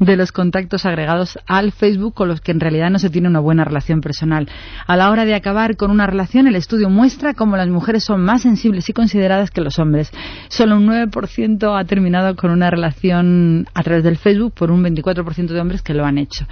[0.00, 3.38] de los contactos agregados al Facebook con los que en realidad no se tiene una
[3.38, 4.48] buena relación personal.
[4.88, 8.24] A la hora de acabar con una relación, el estudio muestra cómo las mujeres son
[8.24, 10.10] más sensibles y consideradas que los hombres.
[10.48, 15.46] Solo un 9% ha terminado con una relación a través del Facebook por un 24%
[15.46, 16.44] de hombres que lo han hecho.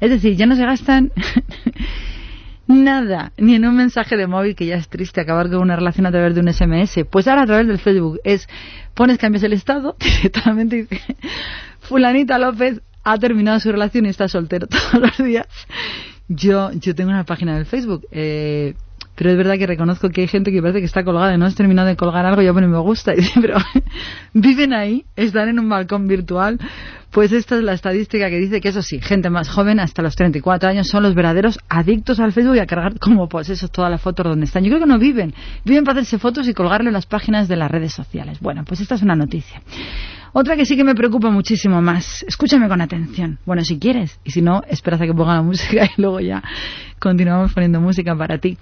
[0.00, 1.12] Es decir, ya no se gastan
[2.68, 6.04] Nada, ni en un mensaje de móvil que ya es triste acabar con una relación
[6.06, 7.06] a través de un SMS.
[7.10, 8.48] Pues ahora a través del Facebook es,
[8.94, 11.00] pones, cambias el estado, directamente dice,
[11.80, 15.46] fulanita López ha terminado su relación y está soltero todos los días.
[16.28, 18.74] Yo, yo tengo una página del Facebook, eh,
[19.16, 21.46] pero es verdad que reconozco que hay gente que parece que está colgada y no
[21.46, 23.56] has terminado de colgar algo, yo pone me gusta, y dice, pero
[24.34, 26.58] viven ahí, están en un balcón virtual,
[27.10, 30.14] pues esta es la estadística que dice que eso sí, gente más joven hasta los
[30.16, 33.90] 34 años son los verdaderos adictos al Facebook y a cargar como pues eso todas
[33.90, 34.64] las fotos donde están.
[34.64, 35.34] Yo creo que no viven,
[35.64, 38.38] viven para hacerse fotos y colgarle en las páginas de las redes sociales.
[38.40, 39.62] Bueno, pues esta es una noticia.
[40.34, 42.22] Otra que sí que me preocupa muchísimo más.
[42.28, 43.38] Escúchame con atención.
[43.46, 44.20] Bueno, si quieres.
[44.22, 46.42] Y si no, esperas a que ponga la música y luego ya
[46.98, 48.58] continuamos poniendo música para ti.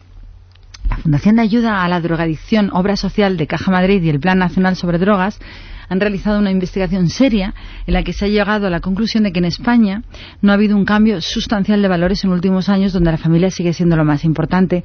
[0.89, 4.39] La Fundación de Ayuda a la Drogadicción, Obra Social de Caja Madrid y el Plan
[4.39, 5.41] Nacional sobre Drogas
[5.89, 7.55] han realizado una investigación seria
[7.87, 10.03] en la que se ha llegado a la conclusión de que en España
[10.41, 13.73] no ha habido un cambio sustancial de valores en últimos años donde la familia sigue
[13.73, 14.85] siendo lo más importante.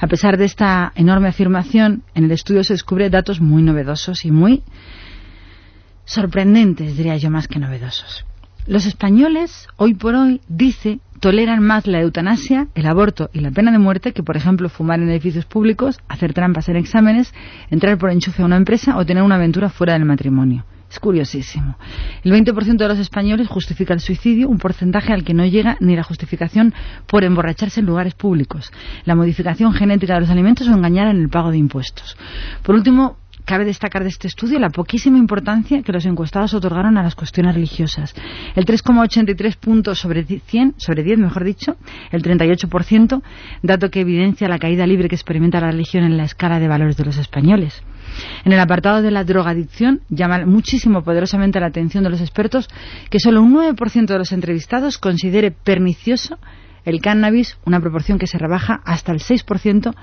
[0.00, 4.30] A pesar de esta enorme afirmación, en el estudio se descubre datos muy novedosos y
[4.30, 4.62] muy
[6.04, 8.24] sorprendentes, diría yo, más que novedosos.
[8.66, 13.70] Los españoles, hoy por hoy, dice, toleran más la eutanasia, el aborto y la pena
[13.70, 17.32] de muerte que, por ejemplo, fumar en edificios públicos, hacer trampas en exámenes,
[17.70, 20.64] entrar por enchufe a una empresa o tener una aventura fuera del matrimonio.
[20.90, 21.76] Es curiosísimo.
[22.24, 25.94] El 20% de los españoles justifica el suicidio, un porcentaje al que no llega ni
[25.94, 26.74] la justificación
[27.06, 28.72] por emborracharse en lugares públicos,
[29.04, 32.16] la modificación genética de los alimentos o engañar en el pago de impuestos.
[32.64, 37.02] Por último, Cabe destacar de este estudio la poquísima importancia que los encuestados otorgaron a
[37.02, 38.14] las cuestiones religiosas.
[38.54, 41.76] El 3,83 puntos sobre 100, sobre 10, mejor dicho,
[42.10, 43.22] el 38%,
[43.62, 46.96] dato que evidencia la caída libre que experimenta la religión en la escala de valores
[46.96, 47.82] de los españoles.
[48.44, 52.68] En el apartado de la drogadicción, llama muchísimo poderosamente la atención de los expertos
[53.08, 56.38] que solo un 9% de los entrevistados considere pernicioso
[56.84, 59.94] el cannabis, una proporción que se rebaja hasta el 6%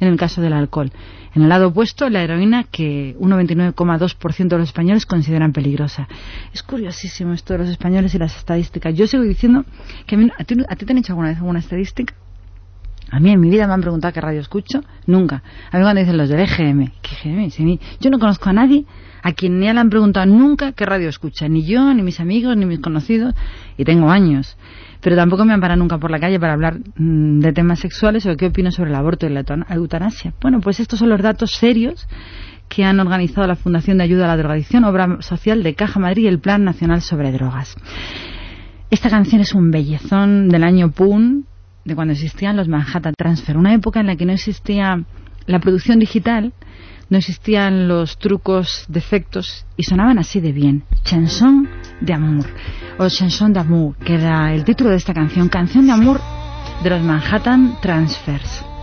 [0.00, 0.92] en el caso del alcohol.
[1.34, 6.08] En el lado opuesto, la heroína, que un 99,2% de los españoles consideran peligrosa.
[6.52, 8.94] Es curiosísimo esto de los españoles y las estadísticas.
[8.94, 9.64] Yo sigo diciendo
[10.06, 12.14] que a, ti, te han hecho alguna vez alguna estadística.
[13.10, 14.82] A mí en mi vida me han preguntado qué radio escucho.
[15.06, 15.42] Nunca.
[15.70, 16.90] A mí cuando dicen los del EGM.
[17.02, 17.78] ¿Qué EGM?
[18.00, 18.84] yo no conozco a nadie
[19.22, 21.48] a quien ni le han preguntado nunca qué radio escucha.
[21.48, 23.34] Ni yo, ni mis amigos, ni mis conocidos.
[23.76, 24.56] Y tengo años
[25.00, 28.26] pero tampoco me han parado nunca por la calle para hablar mm, de temas sexuales
[28.26, 30.34] o qué opino sobre el aborto y la eutanasia.
[30.40, 32.08] Bueno, pues estos son los datos serios
[32.68, 36.24] que han organizado la Fundación de Ayuda a la Drogadicción, Obra Social de Caja Madrid
[36.24, 37.76] y el Plan Nacional sobre Drogas.
[38.90, 41.46] Esta canción es un bellezón del año PUN,
[41.84, 45.04] de cuando existían los Manhattan Transfer, una época en la que no existía
[45.46, 46.52] la producción digital,
[47.08, 50.84] no existían los trucos de efectos y sonaban así de bien.
[51.04, 51.68] Chanson
[52.00, 52.46] d'amour
[52.98, 56.20] o Chanson d'amour, que era el título de esta canción, canción de amor
[56.82, 58.75] de los Manhattan Transfers.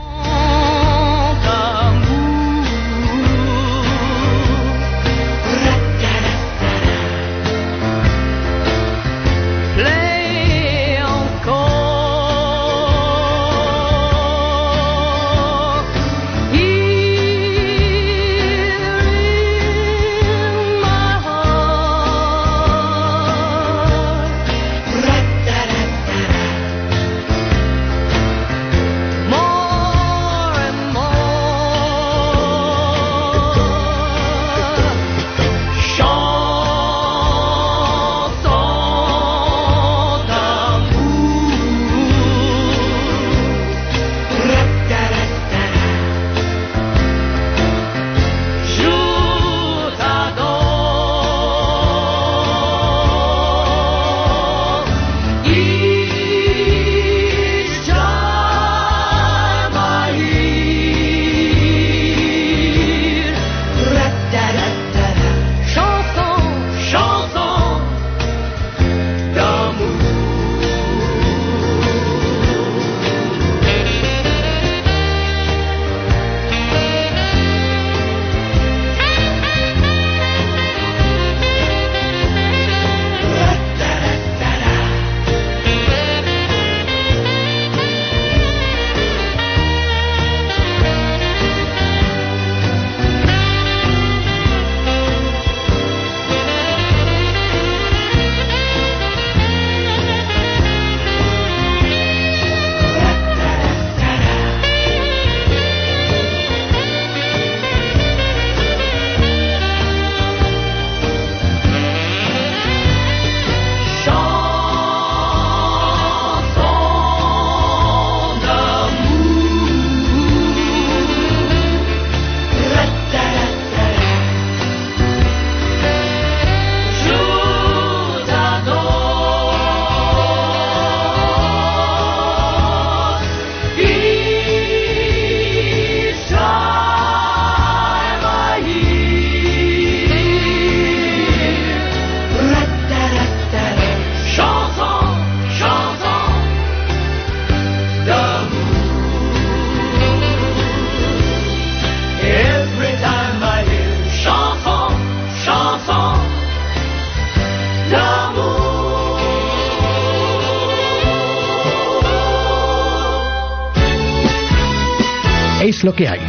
[165.83, 166.19] Lo que hay.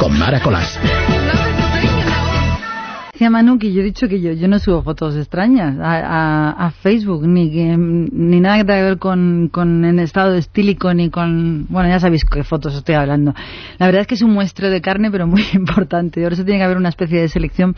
[0.00, 0.78] Con Mara Colás.
[3.12, 6.66] Decía Manu que yo he dicho que yo, yo no subo fotos extrañas a, a-
[6.66, 10.92] a Facebook, ni que, ni nada que tenga que ver con, con el estado estílico,
[10.92, 11.64] ni con...
[11.70, 13.32] Bueno, ya sabéis qué fotos estoy hablando.
[13.78, 16.22] La verdad es que es un muestreo de carne, pero muy importante.
[16.22, 17.74] Por eso tiene que haber una especie de selección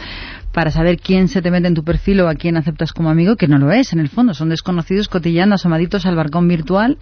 [0.58, 3.36] para saber quién se te mete en tu perfil o a quién aceptas como amigo,
[3.36, 4.34] que no lo es, en el fondo.
[4.34, 6.98] Son desconocidos cotillando, asomaditos al barcón virtual,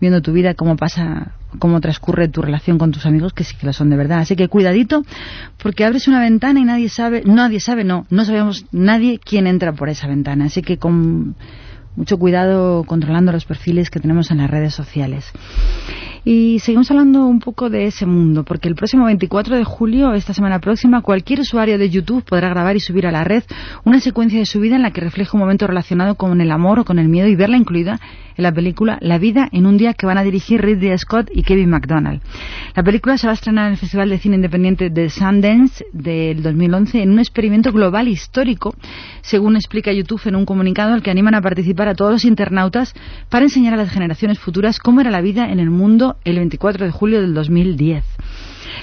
[0.00, 3.64] viendo tu vida, cómo pasa, cómo transcurre tu relación con tus amigos, que sí que
[3.64, 4.18] lo son de verdad.
[4.18, 5.04] Así que cuidadito,
[5.62, 9.72] porque abres una ventana y nadie sabe, nadie sabe, no, no sabemos nadie quién entra
[9.72, 10.46] por esa ventana.
[10.46, 11.36] Así que con
[11.94, 15.30] mucho cuidado controlando los perfiles que tenemos en las redes sociales.
[16.28, 20.34] Y seguimos hablando un poco de ese mundo, porque el próximo 24 de julio, esta
[20.34, 23.44] semana próxima, cualquier usuario de YouTube podrá grabar y subir a la red
[23.84, 26.80] una secuencia de su vida en la que refleja un momento relacionado con el amor
[26.80, 28.00] o con el miedo y verla incluida
[28.36, 31.42] en la película La vida en un día que van a dirigir Ridley Scott y
[31.42, 32.20] Kevin McDonald.
[32.74, 36.42] La película se va a estrenar en el Festival de Cine Independiente de Sundance del
[36.42, 38.74] 2011 en un experimento global histórico,
[39.22, 42.94] según explica YouTube en un comunicado al que animan a participar a todos los internautas
[43.30, 46.86] para enseñar a las generaciones futuras cómo era la vida en el mundo el 24
[46.86, 48.04] de julio del 2010.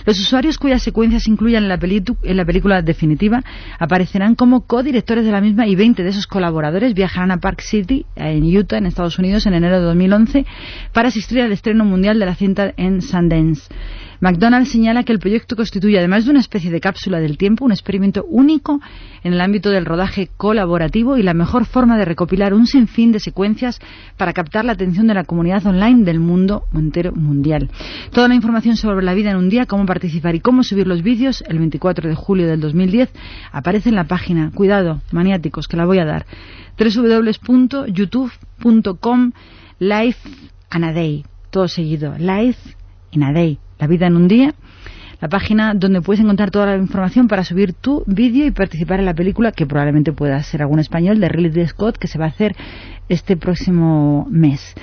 [0.05, 1.79] Los usuarios cuyas secuencias se incluyan en la,
[2.23, 3.43] en la película definitiva
[3.79, 8.05] aparecerán como codirectores de la misma y 20 de esos colaboradores viajarán a Park City,
[8.15, 10.45] en Utah, en Estados Unidos, en enero de 2011
[10.91, 13.69] para asistir al estreno mundial de la cinta en Sundance.
[14.23, 17.73] McDonald's señala que el proyecto constituye, además de una especie de cápsula del tiempo, un
[17.73, 18.79] experimento único
[19.21, 23.19] en el ámbito del rodaje colaborativo y la mejor forma de recopilar un sinfín de
[23.19, 23.81] secuencias
[24.15, 27.69] para captar la atención de la comunidad online del mundo entero mundial.
[28.13, 31.03] Toda la información sobre la vida en un día, cómo participar y cómo subir los
[31.03, 33.09] vídeos el 24 de julio del 2010
[33.51, 34.49] aparece en la página.
[34.53, 36.25] Cuidado, maniáticos, que la voy a dar.
[36.77, 39.31] www.youtube.com
[39.79, 40.29] Life
[40.69, 41.25] and a Day.
[41.49, 42.15] Todo seguido.
[42.17, 42.77] Life
[43.11, 43.59] in a Day.
[43.77, 44.53] La vida en un día.
[45.19, 49.05] La página donde puedes encontrar toda la información para subir tu vídeo y participar en
[49.05, 52.29] la película, que probablemente pueda ser algún español, de Ridley Scott, que se va a
[52.29, 52.55] hacer
[53.09, 54.75] este próximo mes.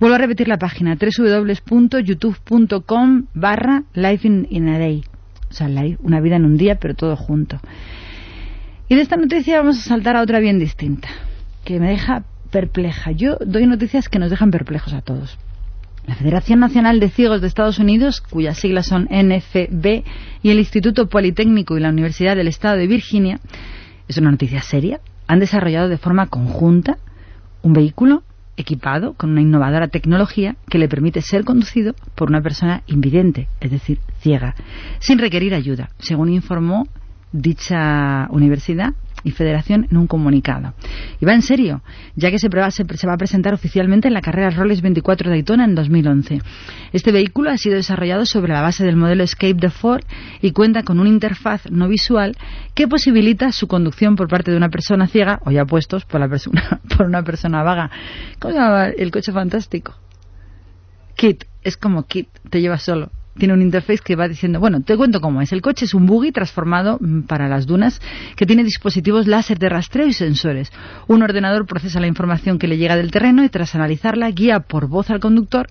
[0.00, 5.04] Vuelvo a repetir la página, www.youtube.com barra Life in, a Day.
[5.50, 5.68] O sea,
[6.00, 7.60] una vida en un día, pero todo junto.
[8.88, 11.08] Y de esta noticia vamos a saltar a otra bien distinta,
[11.64, 13.12] que me deja perpleja.
[13.12, 15.38] Yo doy noticias que nos dejan perplejos a todos.
[16.06, 20.02] La Federación Nacional de Ciegos de Estados Unidos, cuyas siglas son NFB,
[20.42, 23.40] y el Instituto Politécnico y la Universidad del Estado de Virginia,
[24.06, 26.98] es una noticia seria, han desarrollado de forma conjunta
[27.62, 28.22] un vehículo
[28.56, 33.70] equipado con una innovadora tecnología que le permite ser conducido por una persona invidente, es
[33.70, 34.54] decir, ciega,
[35.00, 36.86] sin requerir ayuda, según informó
[37.32, 38.94] dicha universidad
[39.24, 40.74] y federación en un comunicado.
[41.20, 41.82] Y va en serio,
[42.14, 45.30] ya que se, prueba- se, se va a presentar oficialmente en la carrera Rolex 24
[45.30, 46.40] de Daytona en 2011.
[46.92, 50.04] Este vehículo ha sido desarrollado sobre la base del modelo Escape de Ford
[50.40, 52.36] y cuenta con una interfaz no visual
[52.74, 56.28] que posibilita su conducción por parte de una persona ciega o ya puestos por, la
[56.28, 57.90] persona, por una persona vaga.
[58.38, 59.94] ¿Cómo se llama el coche fantástico?
[61.16, 63.10] Kit, es como Kit, te lleva solo.
[63.38, 65.52] Tiene un interface que va diciendo, bueno, te cuento cómo es.
[65.52, 68.00] El coche es un buggy transformado mm, para las dunas
[68.36, 70.72] que tiene dispositivos láser de rastreo y sensores.
[71.08, 74.88] Un ordenador procesa la información que le llega del terreno y tras analizarla guía por
[74.88, 75.66] voz al conductor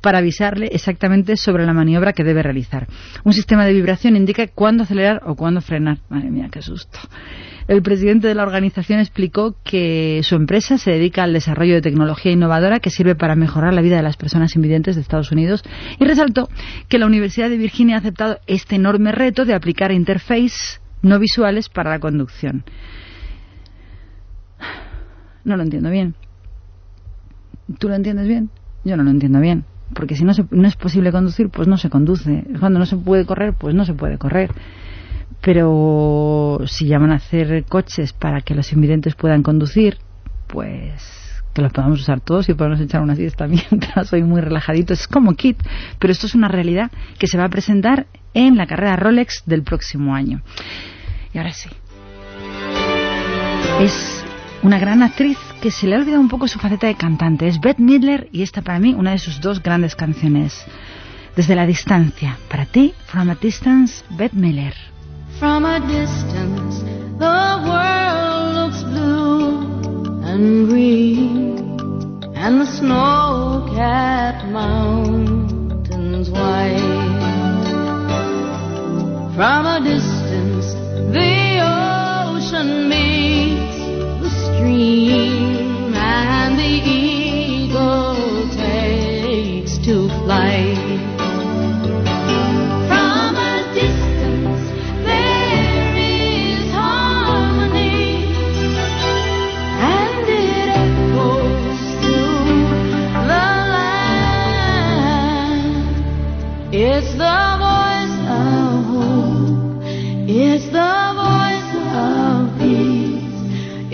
[0.00, 2.86] para avisarle exactamente sobre la maniobra que debe realizar.
[3.24, 5.98] Un sistema de vibración indica cuándo acelerar o cuándo frenar.
[6.08, 6.98] Madre mía, qué susto.
[7.66, 12.30] El presidente de la organización explicó que su empresa se dedica al desarrollo de tecnología
[12.30, 15.62] innovadora que sirve para mejorar la vida de las personas invidentes de Estados Unidos
[15.98, 16.50] y resaltó
[16.88, 21.70] que la Universidad de Virginia ha aceptado este enorme reto de aplicar interfaces no visuales
[21.70, 22.64] para la conducción.
[25.44, 26.14] No lo entiendo bien.
[27.78, 28.50] ¿Tú lo entiendes bien?
[28.84, 29.64] Yo no lo entiendo bien.
[29.94, 32.44] Porque si no, se- no es posible conducir, pues no se conduce.
[32.60, 34.50] Cuando no se puede correr, pues no se puede correr
[35.44, 39.98] pero si llaman a hacer coches para que los invidentes puedan conducir,
[40.46, 44.94] pues que los podamos usar todos y podemos echar una siesta mientras soy muy relajadito.
[44.94, 45.58] Es como kit,
[45.98, 49.62] pero esto es una realidad que se va a presentar en la carrera Rolex del
[49.62, 50.40] próximo año.
[51.32, 51.68] Y ahora sí.
[53.80, 54.24] Es
[54.62, 57.46] una gran actriz que se le ha olvidado un poco su faceta de cantante.
[57.46, 60.64] Es Bette Midler y esta para mí una de sus dos grandes canciones.
[61.36, 62.38] Desde la distancia.
[62.48, 64.93] Para ti, From a Distance, Bette Midler.
[65.38, 66.78] From a distance,
[67.18, 71.58] the world looks blue and green,
[72.36, 76.78] and the snow-capped mountains white.
[79.34, 80.72] From a distance,
[81.12, 83.78] the ocean meets
[84.22, 86.93] the stream, and the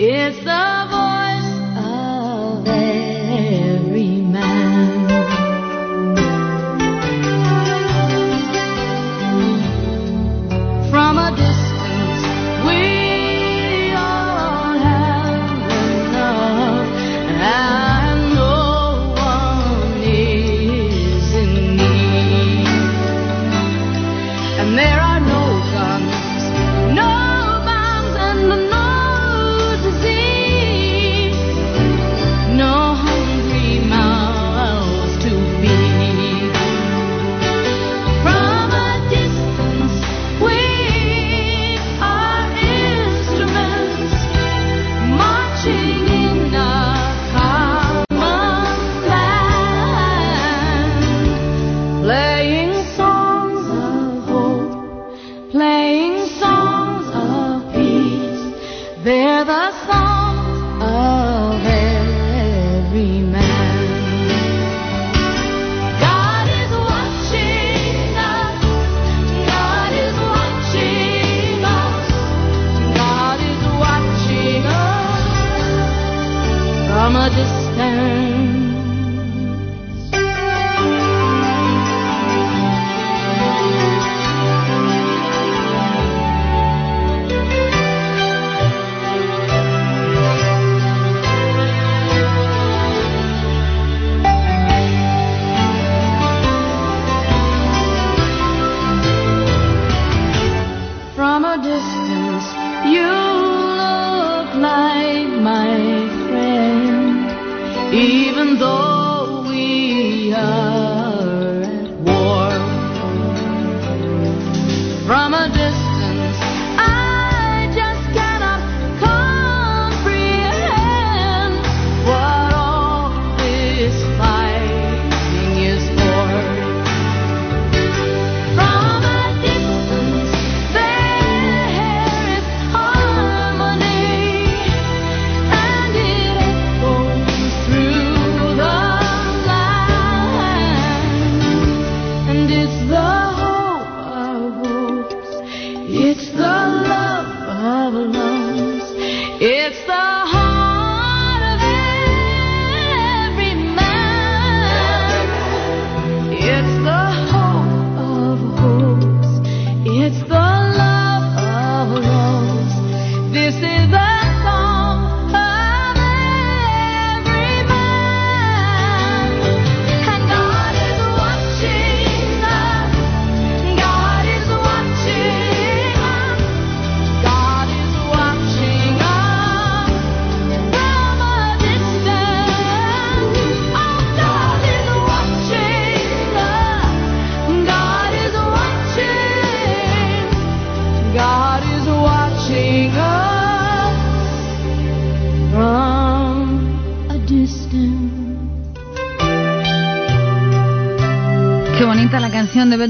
[0.01, 0.40] is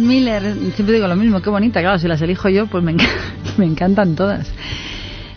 [0.01, 0.41] Miller.
[0.75, 1.81] Siempre digo lo mismo, qué bonita.
[1.81, 2.95] Claro, si las elijo yo, pues me
[3.65, 4.51] encantan todas.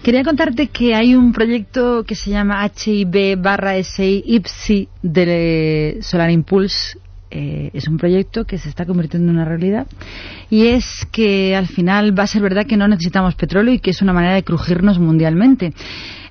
[0.04, 6.30] Quería contarte que hay un proyecto que se llama HIB barra SI IPSI de Solar
[6.30, 6.98] Impulse.
[7.30, 9.86] Eh, es un proyecto que se está convirtiendo en una realidad
[10.50, 13.90] y es que al final va a ser verdad que no necesitamos petróleo y que
[13.90, 15.72] es una manera de crujirnos mundialmente.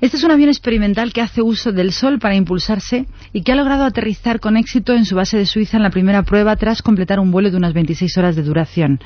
[0.03, 3.55] Este es un avión experimental que hace uso del sol para impulsarse y que ha
[3.55, 7.21] logrado aterrizar con éxito en su base de Suiza en la primera prueba tras completar
[7.21, 8.99] un vuelo de unas 26 horas de duración.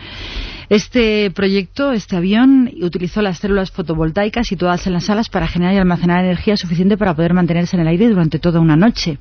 [0.70, 5.78] Este proyecto, este avión, utilizó las células fotovoltaicas situadas en las alas para generar y
[5.78, 9.18] almacenar energía suficiente para poder mantenerse en el aire durante toda una noche.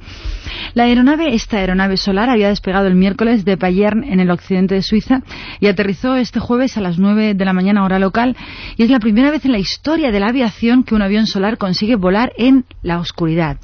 [0.74, 4.82] La aeronave, esta aeronave solar, había despegado el miércoles de Payern en el occidente de
[4.82, 5.22] Suiza
[5.60, 8.36] y aterrizó este jueves a las 9 de la mañana hora local
[8.76, 11.58] y es la primera vez en la historia de la aviación que un avión solar
[11.58, 13.58] consigue volar en la oscuridad.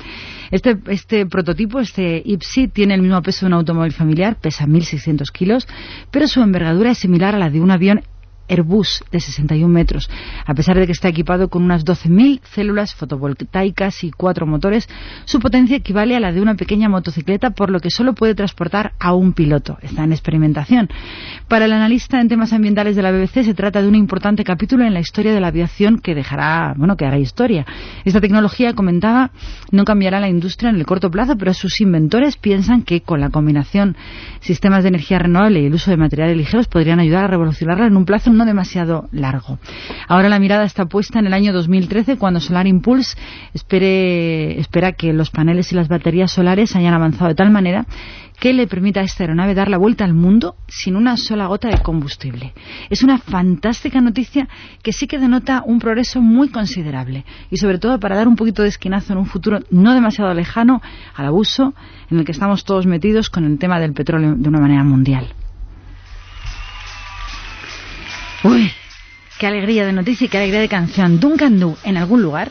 [0.53, 5.33] Este, este prototipo, este IPSI, tiene el mismo peso de un automóvil familiar, pesa 1.600
[5.33, 5.67] kilos,
[6.11, 8.03] pero su envergadura es similar a la de un avión
[8.49, 10.11] Airbus de 61 metros.
[10.47, 14.89] A pesar de que está equipado con unas 12.000 células fotovoltaicas y cuatro motores,
[15.25, 18.93] su potencia equivale a la de una pequeña motocicleta, por lo que solo puede transportar
[18.99, 19.79] a un piloto.
[19.83, 20.89] Está en experimentación.
[21.49, 24.85] Para el analista en temas ambientales de la BBC se trata de un importante capítulo
[24.85, 27.67] en la historia de la aviación que dejará, bueno, que hará historia.
[28.05, 29.31] Esta tecnología, comentaba,
[29.71, 33.31] no cambiará la industria en el corto plazo, pero sus inventores piensan que con la
[33.31, 33.97] combinación
[34.41, 37.97] sistemas de energía renovable y el uso de materiales ligeros podrían ayudar a revolucionarla en
[37.97, 39.59] un plazo no demasiado largo.
[40.09, 43.17] Ahora la mirada está puesta en el año 2013 cuando Solar Impulse
[43.55, 47.87] espera que los paneles y las baterías solares hayan avanzado de tal manera
[48.43, 51.69] que le permita a esta aeronave dar la vuelta al mundo sin una sola gota
[51.69, 52.53] de combustible.
[52.91, 54.49] Es una fantástica noticia
[54.83, 58.63] que sí que denota un progreso muy considerable y sobre todo para dar un poquito
[58.63, 60.83] de esquinazo en un futuro no demasiado lejano
[61.15, 61.73] al abuso
[62.11, 65.29] en el que estamos todos metidos con el tema del petróleo de una manera mundial.
[68.45, 68.73] Uy,
[69.39, 71.21] qué alegría de noticia y qué alegría de canción.
[71.21, 72.51] Duncan Du, en algún lugar.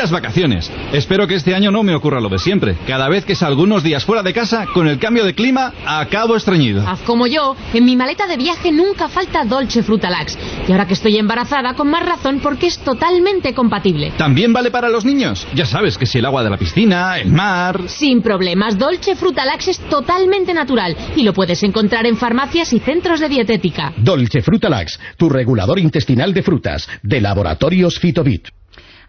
[0.00, 0.72] Las vacaciones.
[0.94, 2.74] Espero que este año no me ocurra lo de siempre.
[2.86, 6.36] Cada vez que salgo unos días fuera de casa, con el cambio de clima, acabo
[6.36, 6.88] estreñido.
[6.88, 10.38] Haz como yo, en mi maleta de viaje nunca falta Dolce Frutalax.
[10.66, 14.14] Y ahora que estoy embarazada, con más razón porque es totalmente compatible.
[14.16, 15.46] ¿También vale para los niños?
[15.54, 17.82] Ya sabes que si el agua de la piscina, el mar...
[17.88, 23.20] Sin problemas, Dolce Frutalax es totalmente natural y lo puedes encontrar en farmacias y centros
[23.20, 23.92] de dietética.
[23.98, 28.48] Dolce Frutalax, tu regulador intestinal de frutas, de Laboratorios Fitobit.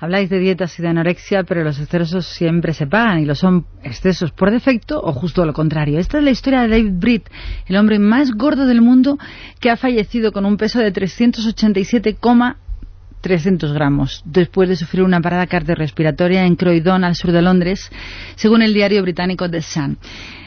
[0.02, 3.68] Habláis de dietas y de anorexia, pero los excesos siempre se pagan y lo son
[3.84, 6.00] excesos por defecto o justo lo contrario.
[6.00, 7.30] Esta es la historia de David Britt,
[7.68, 9.20] el hombre más gordo del mundo
[9.60, 16.48] que ha fallecido con un peso de 387,300 gramos después de sufrir una parada cardiorrespiratoria
[16.48, 17.92] en Croydon, al sur de Londres,
[18.34, 20.00] según el diario británico The Sun.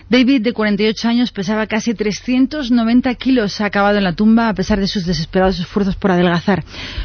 [0.08, 3.60] David, de 48 años, pesaba casi 390 kilos.
[3.60, 6.62] Ha acabado en la tumba a pesar de sus desesperados esfuerzos por adelgazar.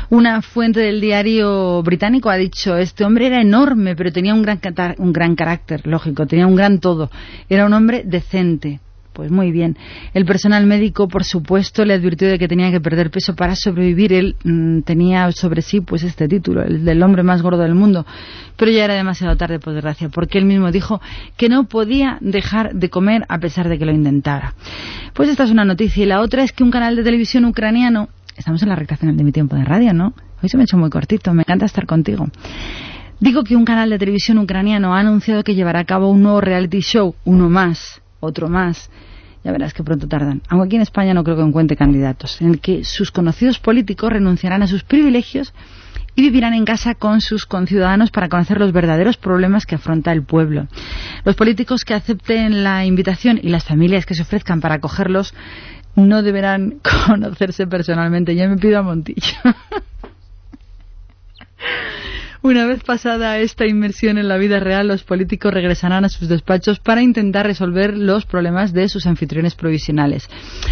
[0.09, 4.59] Una fuente del diario británico ha dicho, este hombre era enorme, pero tenía un gran,
[4.97, 7.09] un gran carácter, lógico, tenía un gran todo.
[7.47, 8.81] Era un hombre decente.
[9.19, 9.75] Pues muy bien.
[10.13, 14.13] El personal médico, por supuesto, le advirtió de que tenía que perder peso para sobrevivir.
[14.13, 18.05] Él mm, tenía sobre sí pues este título, el del hombre más gordo del mundo.
[18.55, 21.01] Pero ya era demasiado tarde, por desgracia, porque él mismo dijo
[21.35, 24.53] que no podía dejar de comer a pesar de que lo intentara.
[25.13, 26.01] Pues esta es una noticia.
[26.01, 28.07] Y la otra es que un canal de televisión ucraniano...
[28.37, 30.13] Estamos en la recta final de mi tiempo de radio, ¿no?
[30.41, 31.33] Hoy se me ha hecho muy cortito.
[31.33, 32.27] Me encanta estar contigo.
[33.19, 36.39] Digo que un canal de televisión ucraniano ha anunciado que llevará a cabo un nuevo
[36.39, 38.89] reality show, uno más, otro más.
[39.43, 40.41] Ya verás que pronto tardan.
[40.49, 44.11] Aunque aquí en España no creo que encuentre candidatos, en el que sus conocidos políticos
[44.11, 45.53] renunciarán a sus privilegios
[46.15, 50.23] y vivirán en casa con sus conciudadanos para conocer los verdaderos problemas que afronta el
[50.23, 50.67] pueblo.
[51.23, 55.33] Los políticos que acepten la invitación y las familias que se ofrezcan para acogerlos
[55.95, 58.35] no deberán conocerse personalmente.
[58.35, 59.37] Ya me pido a Montillo.
[62.41, 66.79] Una vez pasada esta inmersión en la vida real, los políticos regresarán a sus despachos
[66.79, 70.29] para intentar resolver los problemas de sus anfitriones provisionales.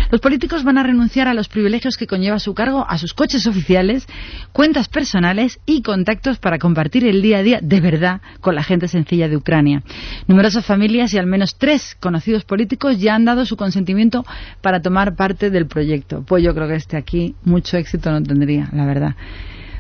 [0.10, 3.48] Los políticos van a renunciar a los privilegios que conlleva su cargo, a sus coches
[3.48, 4.08] oficiales,
[4.54, 8.88] cuentas personales y contactos para compartir el día a día de verdad con la gente
[8.88, 9.84] sencilla de Ucrania.
[10.26, 14.26] Numerosas familias y al menos tres conocidos políticos ya han dado su consentimiento
[14.62, 16.24] para tomar parte del proyecto.
[16.26, 19.16] Pues yo creo que este aquí mucho éxito no tendría, la verdad.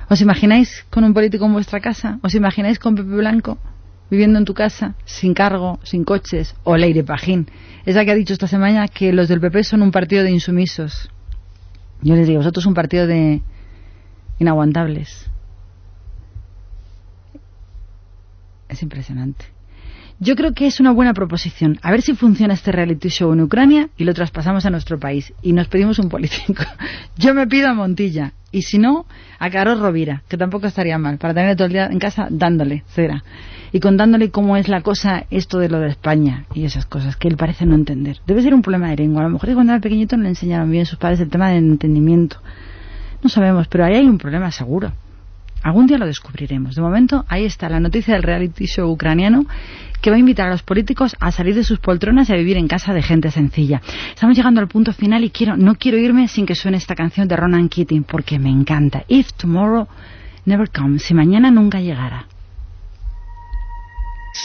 [0.09, 2.19] ¿Os imagináis con un político en vuestra casa?
[2.23, 3.57] ¿Os imagináis con Pepe Blanco
[4.09, 6.55] viviendo en tu casa, sin cargo, sin coches?
[6.63, 7.47] O Leire Pajín,
[7.85, 11.09] esa que ha dicho esta semana que los del PP son un partido de insumisos.
[12.01, 13.41] Yo les digo, vosotros un partido de
[14.39, 15.29] inaguantables.
[18.69, 19.45] Es impresionante.
[20.19, 21.79] Yo creo que es una buena proposición.
[21.81, 25.33] A ver si funciona este reality show en Ucrania y lo traspasamos a nuestro país.
[25.41, 26.63] Y nos pedimos un político.
[27.17, 28.33] Yo me pido a Montilla.
[28.51, 29.05] Y si no,
[29.39, 32.83] a Carlos Rovira, que tampoco estaría mal, para tener todo el día en casa dándole
[32.87, 33.23] cera.
[33.73, 37.27] Y contándole cómo es la cosa, esto de lo de España y esas cosas, que
[37.27, 38.19] él parece no entender.
[38.25, 39.21] Debe ser un problema de lengua.
[39.21, 41.65] A lo mejor cuando era pequeñito no le enseñaron bien sus padres el tema del
[41.65, 42.37] entendimiento.
[43.21, 44.93] No sabemos, pero ahí hay un problema seguro.
[45.63, 46.75] Algún día lo descubriremos.
[46.75, 49.45] De momento, ahí está la noticia del reality show ucraniano
[50.01, 52.57] que va a invitar a los políticos a salir de sus poltronas y a vivir
[52.57, 53.81] en casa de gente sencilla.
[54.13, 57.27] Estamos llegando al punto final y quiero, no quiero irme sin que suene esta canción
[57.27, 59.03] de Ronan Keating porque me encanta.
[59.07, 59.87] If tomorrow
[60.45, 62.27] never comes, si mañana nunca llegara.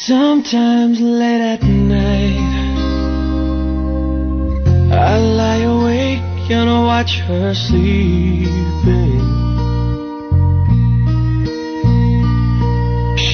[0.06, 2.40] Sometimes late at night,
[4.90, 6.32] lie awake
[6.92, 7.52] watch her.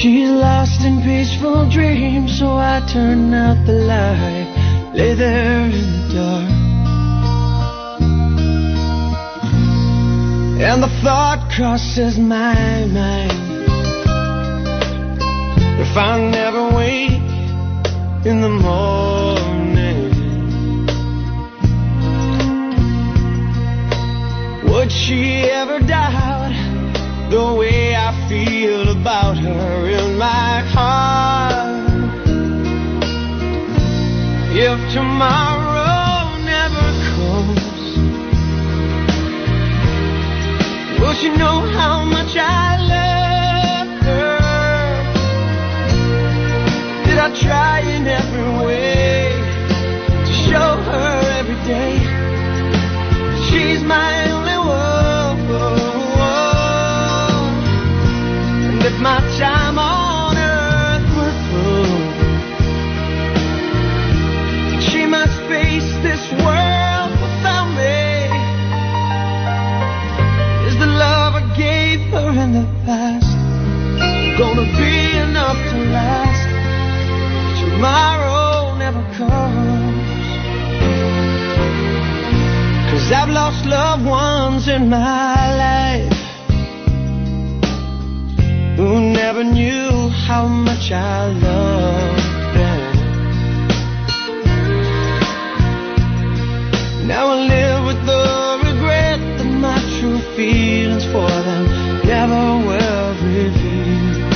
[0.01, 6.13] She's lost in peaceful dreams, so I turn out the light, lay there in the
[6.15, 6.51] dark.
[10.61, 13.67] And the thought crosses my mind.
[15.81, 17.31] If I never wake
[18.25, 20.11] in the morning,
[24.71, 26.68] would she ever doubt
[27.29, 31.79] the way I feel about her in my heart?
[34.51, 37.83] If tomorrow never comes,
[40.99, 44.39] will she know how much I love her?
[47.05, 49.33] Did I try in every way
[50.25, 51.98] to show her every day
[59.01, 62.01] my time on earth were through,
[64.81, 68.27] she must face this world without me.
[70.67, 73.37] Is the love I gave her in the past
[74.37, 76.49] gonna be enough to last?
[77.61, 80.09] Tomorrow never comes.
[82.91, 86.18] Cause I've lost loved ones in my life
[88.79, 92.81] who never knew how much I loved them.
[97.05, 98.27] Now I live with the
[98.69, 101.63] regret that my true feelings for them
[102.07, 104.33] never were revealed.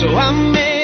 [0.00, 0.77] So I made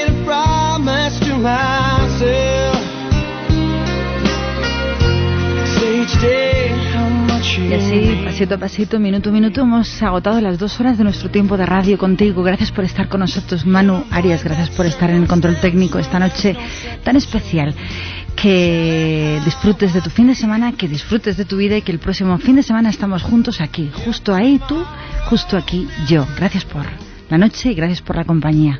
[7.68, 11.30] Y así, pasito a pasito, minuto a minuto, hemos agotado las dos horas de nuestro
[11.30, 12.42] tiempo de radio contigo.
[12.42, 14.44] Gracias por estar con nosotros, Manu Arias.
[14.44, 16.54] Gracias por estar en el control técnico esta noche
[17.02, 17.74] tan especial.
[18.36, 22.00] Que disfrutes de tu fin de semana, que disfrutes de tu vida y que el
[22.00, 23.90] próximo fin de semana estamos juntos aquí.
[24.04, 24.84] Justo ahí tú,
[25.30, 26.26] justo aquí yo.
[26.36, 26.84] Gracias por
[27.30, 28.78] la noche y gracias por la compañía.